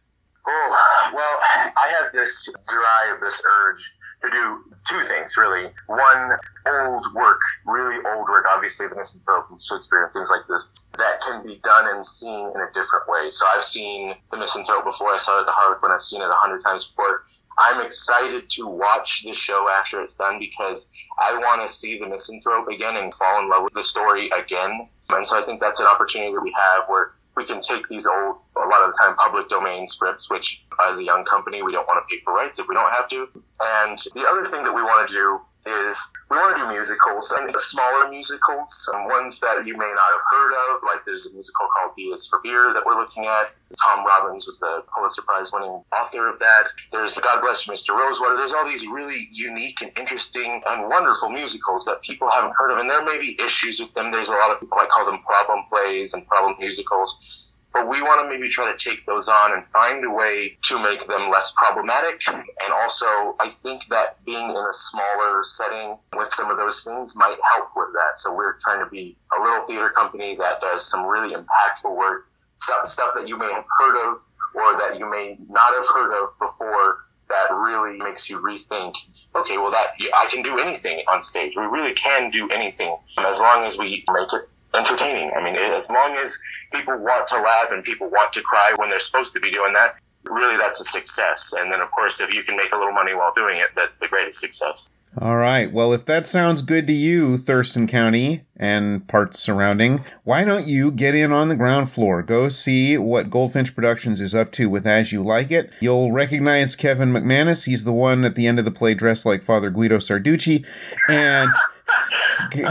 Oh, 0.47 1.11
well, 1.13 1.37
I 1.55 1.93
have 1.99 2.11
this 2.13 2.49
drive, 2.67 3.21
this 3.21 3.41
urge 3.45 3.95
to 4.29 4.37
do 4.37 4.75
two 4.83 4.99
things, 5.01 5.37
really. 5.37 5.69
One, 5.87 6.31
old 6.67 7.05
work, 7.13 7.41
really 7.65 7.95
old 7.95 8.27
work, 8.27 8.45
obviously, 8.53 8.87
the 8.87 8.95
Misanthrope 8.95 9.47
and 9.49 9.63
Shakespeare 9.63 10.05
and 10.05 10.13
things 10.13 10.29
like 10.29 10.47
this, 10.47 10.73
that 10.97 11.21
can 11.21 11.45
be 11.45 11.59
done 11.63 11.93
and 11.93 12.05
seen 12.05 12.51
in 12.53 12.61
a 12.61 12.67
different 12.73 13.07
way. 13.07 13.29
So 13.29 13.45
I've 13.53 13.63
seen 13.63 14.15
The 14.31 14.37
Misanthrope 14.37 14.85
before, 14.85 15.13
I 15.13 15.17
saw 15.17 15.37
it 15.37 15.41
at 15.41 15.45
the 15.47 15.51
Harlequin, 15.51 15.91
I've 15.91 16.01
seen 16.01 16.21
it 16.21 16.29
a 16.29 16.33
hundred 16.33 16.63
times 16.63 16.85
before. 16.85 17.23
I'm 17.57 17.85
excited 17.85 18.49
to 18.51 18.67
watch 18.67 19.23
the 19.23 19.33
show 19.33 19.69
after 19.69 20.01
it's 20.01 20.15
done 20.15 20.39
because 20.39 20.91
I 21.19 21.37
want 21.37 21.61
to 21.67 21.73
see 21.73 21.97
The 21.99 22.07
Misanthrope 22.07 22.67
again 22.67 22.97
and 22.97 23.13
fall 23.13 23.41
in 23.41 23.49
love 23.49 23.63
with 23.63 23.73
the 23.73 23.83
story 23.83 24.29
again. 24.31 24.89
And 25.09 25.25
so 25.25 25.41
I 25.41 25.45
think 25.45 25.61
that's 25.61 25.79
an 25.79 25.87
opportunity 25.87 26.33
that 26.33 26.41
we 26.41 26.53
have 26.59 26.83
where 26.87 27.13
we 27.35 27.45
can 27.45 27.59
take 27.59 27.87
these 27.87 28.07
old, 28.07 28.37
a 28.55 28.67
lot 28.67 28.83
of 28.83 28.93
the 28.93 28.97
time, 28.99 29.15
public 29.15 29.49
domain 29.49 29.87
scripts, 29.87 30.29
which 30.29 30.65
as 30.87 30.99
a 30.99 31.03
young 31.03 31.25
company, 31.25 31.61
we 31.61 31.71
don't 31.71 31.87
want 31.87 32.03
to 32.03 32.15
pay 32.15 32.21
for 32.23 32.33
rights 32.33 32.59
if 32.59 32.67
we 32.67 32.75
don't 32.75 32.91
have 32.91 33.09
to. 33.09 33.27
And 33.61 33.97
the 34.15 34.25
other 34.27 34.47
thing 34.47 34.63
that 34.63 34.73
we 34.73 34.81
want 34.81 35.07
to 35.07 35.13
do 35.13 35.41
is 35.65 36.13
we 36.29 36.37
want 36.37 36.57
to 36.57 36.63
do 36.63 36.69
musicals 36.69 37.31
and 37.31 37.49
smaller 37.59 38.09
musicals, 38.09 38.89
and 38.93 39.05
ones 39.05 39.39
that 39.39 39.65
you 39.65 39.77
may 39.77 39.91
not 39.95 40.11
have 40.11 40.21
heard 40.31 40.53
of. 40.53 40.83
Like 40.83 41.03
there's 41.05 41.27
a 41.27 41.33
musical 41.33 41.67
called 41.75 41.95
B 41.95 42.03
is 42.13 42.27
for 42.27 42.39
Beer 42.43 42.73
that 42.73 42.85
we're 42.85 42.99
looking 42.99 43.25
at. 43.25 43.51
Tom 43.83 44.05
Robbins 44.05 44.45
was 44.45 44.59
the 44.59 44.83
Pulitzer 44.93 45.23
Prize 45.23 45.51
winning 45.53 45.83
author 45.91 46.29
of 46.29 46.39
that. 46.39 46.67
There's 46.91 47.17
God 47.19 47.41
Bless 47.41 47.67
Mr. 47.67 47.97
Rosewater. 47.97 48.37
There's 48.37 48.53
all 48.53 48.65
these 48.65 48.85
really 48.87 49.27
unique 49.31 49.81
and 49.81 49.91
interesting 49.97 50.61
and 50.67 50.87
wonderful 50.87 51.29
musicals 51.29 51.85
that 51.85 52.01
people 52.01 52.29
haven't 52.29 52.53
heard 52.57 52.71
of, 52.71 52.77
and 52.79 52.89
there 52.89 53.03
may 53.03 53.19
be 53.19 53.39
issues 53.41 53.79
with 53.79 53.93
them. 53.93 54.11
There's 54.11 54.29
a 54.29 54.35
lot 54.35 54.51
of 54.51 54.59
people 54.59 54.77
I 54.77 54.85
call 54.85 55.05
them 55.05 55.19
problem 55.23 55.65
plays 55.71 56.13
and 56.13 56.25
problem 56.27 56.55
musicals 56.59 57.44
but 57.75 57.89
we 57.89 58.01
want 58.01 58.21
to 58.21 58.33
maybe 58.33 58.47
try 58.49 58.71
to 58.71 58.77
take 58.77 59.05
those 59.05 59.27
on 59.27 59.51
and 59.51 59.67
find 59.67 60.05
a 60.05 60.09
way 60.09 60.57
to 60.61 60.81
make 60.81 61.05
them 61.07 61.29
less 61.29 61.53
problematic. 61.57 62.25
And 62.29 62.71
also, 62.73 63.05
I 63.37 63.51
think 63.63 63.87
that 63.89 64.23
being 64.23 64.49
in 64.49 64.55
a 64.55 64.71
smaller 64.71 65.43
setting 65.43 65.97
with 66.15 66.29
some 66.29 66.49
of 66.49 66.55
those 66.55 66.85
things 66.85 67.17
might 67.17 67.35
help 67.51 67.71
with 67.75 67.89
that. 67.91 68.17
So 68.17 68.33
we're 68.33 68.57
trying 68.61 68.79
to 68.79 68.89
be 68.89 69.17
a 69.37 69.41
little 69.41 69.67
theater 69.67 69.89
company 69.89 70.37
that 70.37 70.61
does 70.61 70.89
some 70.89 71.05
really 71.05 71.35
impactful 71.35 71.93
work, 71.93 72.29
some 72.55 72.85
stuff 72.85 73.13
that 73.13 73.27
you 73.27 73.37
may 73.37 73.51
have 73.51 73.65
heard 73.77 74.09
of 74.09 74.19
or 74.53 74.79
that 74.79 74.97
you 74.97 75.09
may 75.11 75.37
not 75.49 75.73
have 75.73 75.85
heard 75.93 76.13
of 76.13 76.29
before 76.39 76.99
that 77.27 77.51
really 77.51 77.97
makes 77.97 78.29
you 78.29 78.37
rethink 78.37 78.95
okay 79.35 79.57
well 79.57 79.71
that 79.71 79.87
i 80.15 80.27
can 80.29 80.43
do 80.43 80.59
anything 80.59 81.03
on 81.07 81.23
stage 81.23 81.53
we 81.57 81.63
really 81.63 81.93
can 81.93 82.29
do 82.29 82.47
anything 82.49 82.95
as 83.25 83.41
long 83.41 83.65
as 83.65 83.79
we 83.79 84.05
make 84.13 84.31
it 84.31 84.47
entertaining. 84.75 85.31
I 85.35 85.43
mean, 85.43 85.55
as 85.55 85.89
long 85.89 86.15
as 86.17 86.39
people 86.73 86.97
want 86.97 87.27
to 87.27 87.41
laugh 87.41 87.71
and 87.71 87.83
people 87.83 88.09
want 88.09 88.33
to 88.33 88.41
cry 88.41 88.73
when 88.77 88.89
they're 88.89 88.99
supposed 88.99 89.33
to 89.33 89.39
be 89.39 89.51
doing 89.51 89.73
that, 89.73 89.99
really 90.23 90.57
that's 90.57 90.79
a 90.79 90.83
success. 90.83 91.53
And 91.57 91.71
then, 91.71 91.81
of 91.81 91.91
course, 91.91 92.21
if 92.21 92.33
you 92.33 92.43
can 92.43 92.55
make 92.55 92.73
a 92.73 92.77
little 92.77 92.93
money 92.93 93.13
while 93.13 93.31
doing 93.33 93.57
it, 93.57 93.69
that's 93.75 93.97
the 93.97 94.07
greatest 94.07 94.39
success. 94.39 94.89
All 95.17 95.37
right. 95.37 95.71
Well, 95.71 95.93
if 95.93 96.03
that 96.07 96.27
sounds 96.27 96.61
good 96.61 96.87
to 96.87 96.93
you, 96.93 97.37
Thurston 97.37 97.87
County 97.87 98.43
and 98.57 99.07
parts 99.07 99.39
surrounding, 99.39 100.03
why 100.25 100.43
don't 100.43 100.67
you 100.67 100.91
get 100.91 101.15
in 101.15 101.31
on 101.31 101.47
the 101.47 101.55
ground 101.55 101.89
floor? 101.89 102.21
Go 102.21 102.49
see 102.49 102.97
what 102.97 103.29
Goldfinch 103.29 103.73
Productions 103.73 104.19
is 104.19 104.35
up 104.35 104.51
to 104.53 104.69
with 104.69 104.85
As 104.85 105.13
You 105.13 105.23
Like 105.23 105.51
It. 105.51 105.71
You'll 105.79 106.11
recognize 106.11 106.75
Kevin 106.75 107.13
McManus. 107.13 107.65
He's 107.65 107.85
the 107.85 107.93
one 107.93 108.25
at 108.25 108.35
the 108.35 108.45
end 108.45 108.59
of 108.59 108.65
the 108.65 108.71
play 108.71 108.93
dressed 108.93 109.25
like 109.25 109.45
Father 109.45 109.69
Guido 109.69 109.99
Sarducci. 109.99 110.65
And 111.07 111.49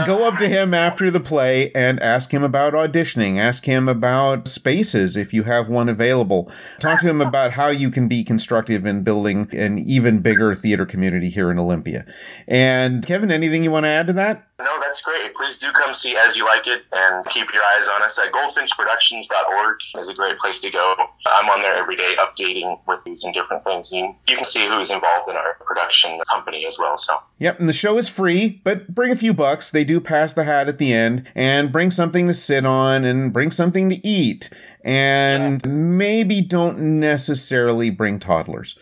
go 0.05 0.27
up 0.27 0.37
to 0.37 0.47
him 0.47 0.73
after 0.73 1.09
the 1.11 1.19
play 1.19 1.71
and 1.73 1.99
ask 2.01 2.31
him 2.31 2.43
about 2.43 2.73
auditioning. 2.73 3.37
Ask 3.37 3.65
him 3.65 3.87
about 3.87 4.47
spaces 4.47 5.15
if 5.17 5.33
you 5.33 5.43
have 5.43 5.69
one 5.69 5.89
available. 5.89 6.51
Talk 6.79 7.01
to 7.01 7.09
him 7.09 7.21
about 7.21 7.51
how 7.51 7.69
you 7.69 7.89
can 7.89 8.07
be 8.07 8.23
constructive 8.23 8.85
in 8.85 9.03
building 9.03 9.49
an 9.53 9.79
even 9.79 10.19
bigger 10.19 10.55
theater 10.55 10.85
community 10.85 11.29
here 11.29 11.51
in 11.51 11.59
Olympia. 11.59 12.05
And 12.47 13.05
Kevin, 13.05 13.31
anything 13.31 13.63
you 13.63 13.71
want 13.71 13.85
to 13.85 13.89
add 13.89 14.07
to 14.07 14.13
that? 14.13 14.47
No, 14.57 14.79
that's 14.79 15.01
great. 15.01 15.35
Please 15.35 15.57
do 15.57 15.71
come 15.73 15.93
see 15.93 16.15
As 16.15 16.37
You 16.37 16.45
Like 16.45 16.65
It 16.65 16.83
and 16.91 17.25
keep 17.25 17.53
your 17.53 17.61
eyes 17.75 17.89
on 17.89 18.01
us 18.01 18.17
at 18.17 18.31
goldfinchproductions.org 18.31 19.77
is 19.99 20.07
a 20.07 20.13
great 20.13 20.39
place 20.39 20.61
to 20.61 20.71
go. 20.71 20.95
I'm 21.27 21.49
on 21.49 21.61
there 21.61 21.75
every 21.75 21.97
day 21.97 22.15
updating 22.17 22.79
with 22.87 22.99
these 23.03 23.25
and 23.25 23.33
different 23.33 23.65
things. 23.65 23.91
You, 23.91 24.15
you 24.27 24.35
can 24.35 24.45
see 24.45 24.65
who's 24.65 24.91
involved 24.91 25.29
in 25.29 25.35
our 25.35 25.55
production 25.65 26.19
company 26.31 26.65
as 26.65 26.77
well. 26.79 26.97
So 26.97 27.17
Yep, 27.39 27.59
and 27.59 27.67
the 27.67 27.73
show 27.73 27.97
is 27.97 28.07
free, 28.07 28.61
but 28.63 28.95
bring 28.95 29.11
a 29.11 29.17
few 29.17 29.33
bucks. 29.33 29.71
They 29.71 29.83
do 29.83 29.99
pass 29.99 30.33
the 30.33 30.45
hat 30.45 30.69
at 30.69 30.77
the 30.77 30.93
end 30.93 31.29
and 31.35 31.71
bring 31.71 31.91
something 31.91 32.27
to 32.27 32.33
sit 32.33 32.65
on 32.65 33.03
and 33.03 33.33
bring 33.33 33.51
something 33.51 33.89
to 33.89 34.07
eat 34.07 34.49
and 34.85 35.65
yeah. 35.65 35.71
maybe 35.71 36.41
don't 36.41 36.99
necessarily 36.99 37.89
bring 37.89 38.19
toddlers. 38.19 38.77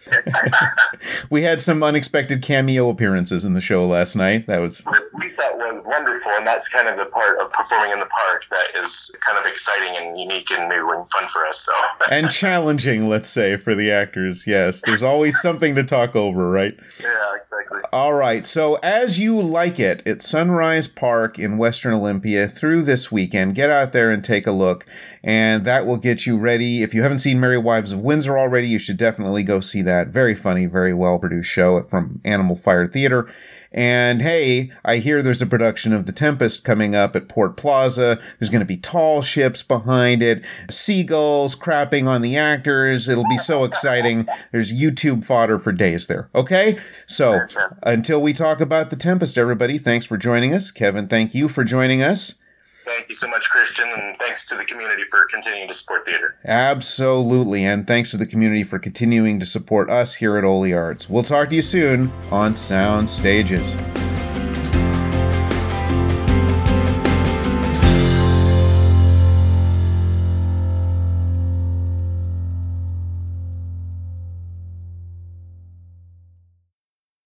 we 1.30 1.44
had 1.44 1.62
some 1.62 1.82
unexpected 1.82 2.42
cameo 2.42 2.90
appearances 2.90 3.46
in 3.46 3.54
the 3.54 3.62
show 3.62 3.88
last 3.88 4.16
night. 4.16 4.46
That 4.48 4.60
was 4.60 4.84
we 5.18 5.30
thought 5.30 5.58
was 5.58 5.82
wonderful, 5.86 6.32
and 6.34 6.46
that's 6.46 6.68
kind 6.68 6.90
of 6.90 6.98
the 6.98 7.06
part 7.06 7.40
of 7.40 7.52
performing 7.54 7.92
in 7.92 8.00
the 8.00 8.06
park 8.06 8.44
that 8.52 8.84
is 8.84 9.16
kind 9.22 9.38
of 9.38 9.46
exciting 9.46 9.96
and 9.96 10.18
unique 10.18 10.52
and 10.52 10.68
new 10.68 10.92
and 10.92 11.08
fun 11.10 11.28
for 11.30 11.46
us. 11.46 11.62
So 11.62 11.72
and 12.12 12.30
challenging, 12.30 13.08
let's 13.08 13.30
say, 13.30 13.56
for 13.56 13.74
the 13.74 13.90
actors. 13.90 14.46
Yes, 14.46 14.82
there's 14.86 15.04
always 15.04 15.40
something 15.40 15.74
to 15.76 15.84
talk 15.86 16.18
over, 16.18 16.50
right? 16.50 16.78
Yeah, 17.02 17.36
exactly. 17.38 17.80
All 17.94 18.14
right. 18.14 18.46
So 18.46 18.76
as 18.84 19.20
you 19.20 19.42
like 19.42 19.80
it 19.80 20.06
at 20.06 20.22
Sunrise 20.22 20.90
Park 20.90 21.40
in 21.40 21.58
Western 21.58 21.94
Olympia 21.94 22.50
through 22.50 22.82
this 22.82 23.10
weekend, 23.10 23.56
get 23.56 23.70
out 23.70 23.94
there 23.94 24.12
and 24.12 24.22
take 24.22 24.46
a 24.46 24.52
look, 24.52 24.86
and 25.24 25.64
that 25.66 25.86
will 25.86 25.93
will 25.94 26.00
get 26.00 26.26
you 26.26 26.40
ready. 26.40 26.82
If 26.82 26.96
you 26.96 27.04
haven't 27.04 27.20
seen 27.20 27.40
Merry 27.40 27.60
Wives 27.60 27.92
of 27.92 28.00
Windsor 28.00 28.36
already, 28.36 28.68
you 28.68 28.80
should 28.80 28.98
definitely 28.98 29.44
go 29.44 29.60
see 29.60 29.84
that. 29.84 30.08
Very 30.08 30.34
funny, 30.34 30.66
very 30.66 30.92
well 30.92 31.20
produced 31.20 31.52
show 31.52 31.84
from 31.84 32.20
Animal 32.26 32.56
Fire 32.56 32.88
Theater. 32.88 33.30
And 33.72 34.20
hey, 34.20 34.72
I 34.84 34.98
hear 34.98 35.22
there's 35.22 35.44
a 35.44 35.48
production 35.48 35.94
of 35.94 36.08
The 36.08 36.12
Tempest 36.12 36.64
coming 36.64 36.96
up 36.96 37.16
at 37.16 37.30
Port 37.30 37.58
Plaza. 37.58 38.20
There's 38.40 38.50
going 38.50 38.62
to 38.62 38.66
be 38.66 38.78
tall 38.78 39.22
ships 39.22 39.62
behind 39.62 40.24
it, 40.24 40.44
seagulls 40.68 41.56
crapping 41.56 42.08
on 42.08 42.24
the 42.24 42.38
actors. 42.38 43.08
It'll 43.08 43.30
be 43.30 43.38
so 43.38 43.64
exciting. 43.64 44.28
There's 44.52 44.74
YouTube 44.74 45.24
fodder 45.24 45.60
for 45.60 45.72
days 45.72 46.08
there. 46.08 46.28
Okay? 46.34 46.80
So 47.06 47.40
until 47.84 48.20
we 48.20 48.34
talk 48.34 48.62
about 48.62 48.90
The 48.90 48.96
Tempest, 48.96 49.38
everybody, 49.38 49.78
thanks 49.78 50.08
for 50.08 50.18
joining 50.18 50.56
us. 50.56 50.72
Kevin, 50.72 51.08
thank 51.08 51.36
you 51.36 51.48
for 51.48 51.64
joining 51.64 52.02
us. 52.02 52.40
Thank 52.86 53.08
you 53.10 53.16
so 53.16 53.30
much, 53.30 53.50
Christian, 53.50 53.88
and 53.90 54.18
thanks 54.18 54.46
to 54.50 54.56
the 54.56 54.66
community 54.66 55.04
for 55.10 55.26
continuing 55.26 55.68
to 55.68 55.74
support 55.74 56.06
theater. 56.06 56.36
Absolutely, 56.46 57.66
and 57.66 57.88
thanks 57.88 58.12
to 58.12 58.18
the 58.18 58.28
community 58.28 58.64
for 58.64 58.80
continuing 58.80 59.40
to 59.40 59.46
support 59.46 59.90
us 59.90 60.16
here 60.16 60.38
at 60.38 60.44
Oly 60.44 60.74
Arts. 60.74 61.10
We'll 61.10 61.24
talk 61.24 61.50
to 61.50 61.56
you 61.56 61.62
soon 61.62 62.12
on 62.32 62.56
Sound 62.56 63.10
Stages. 63.10 63.76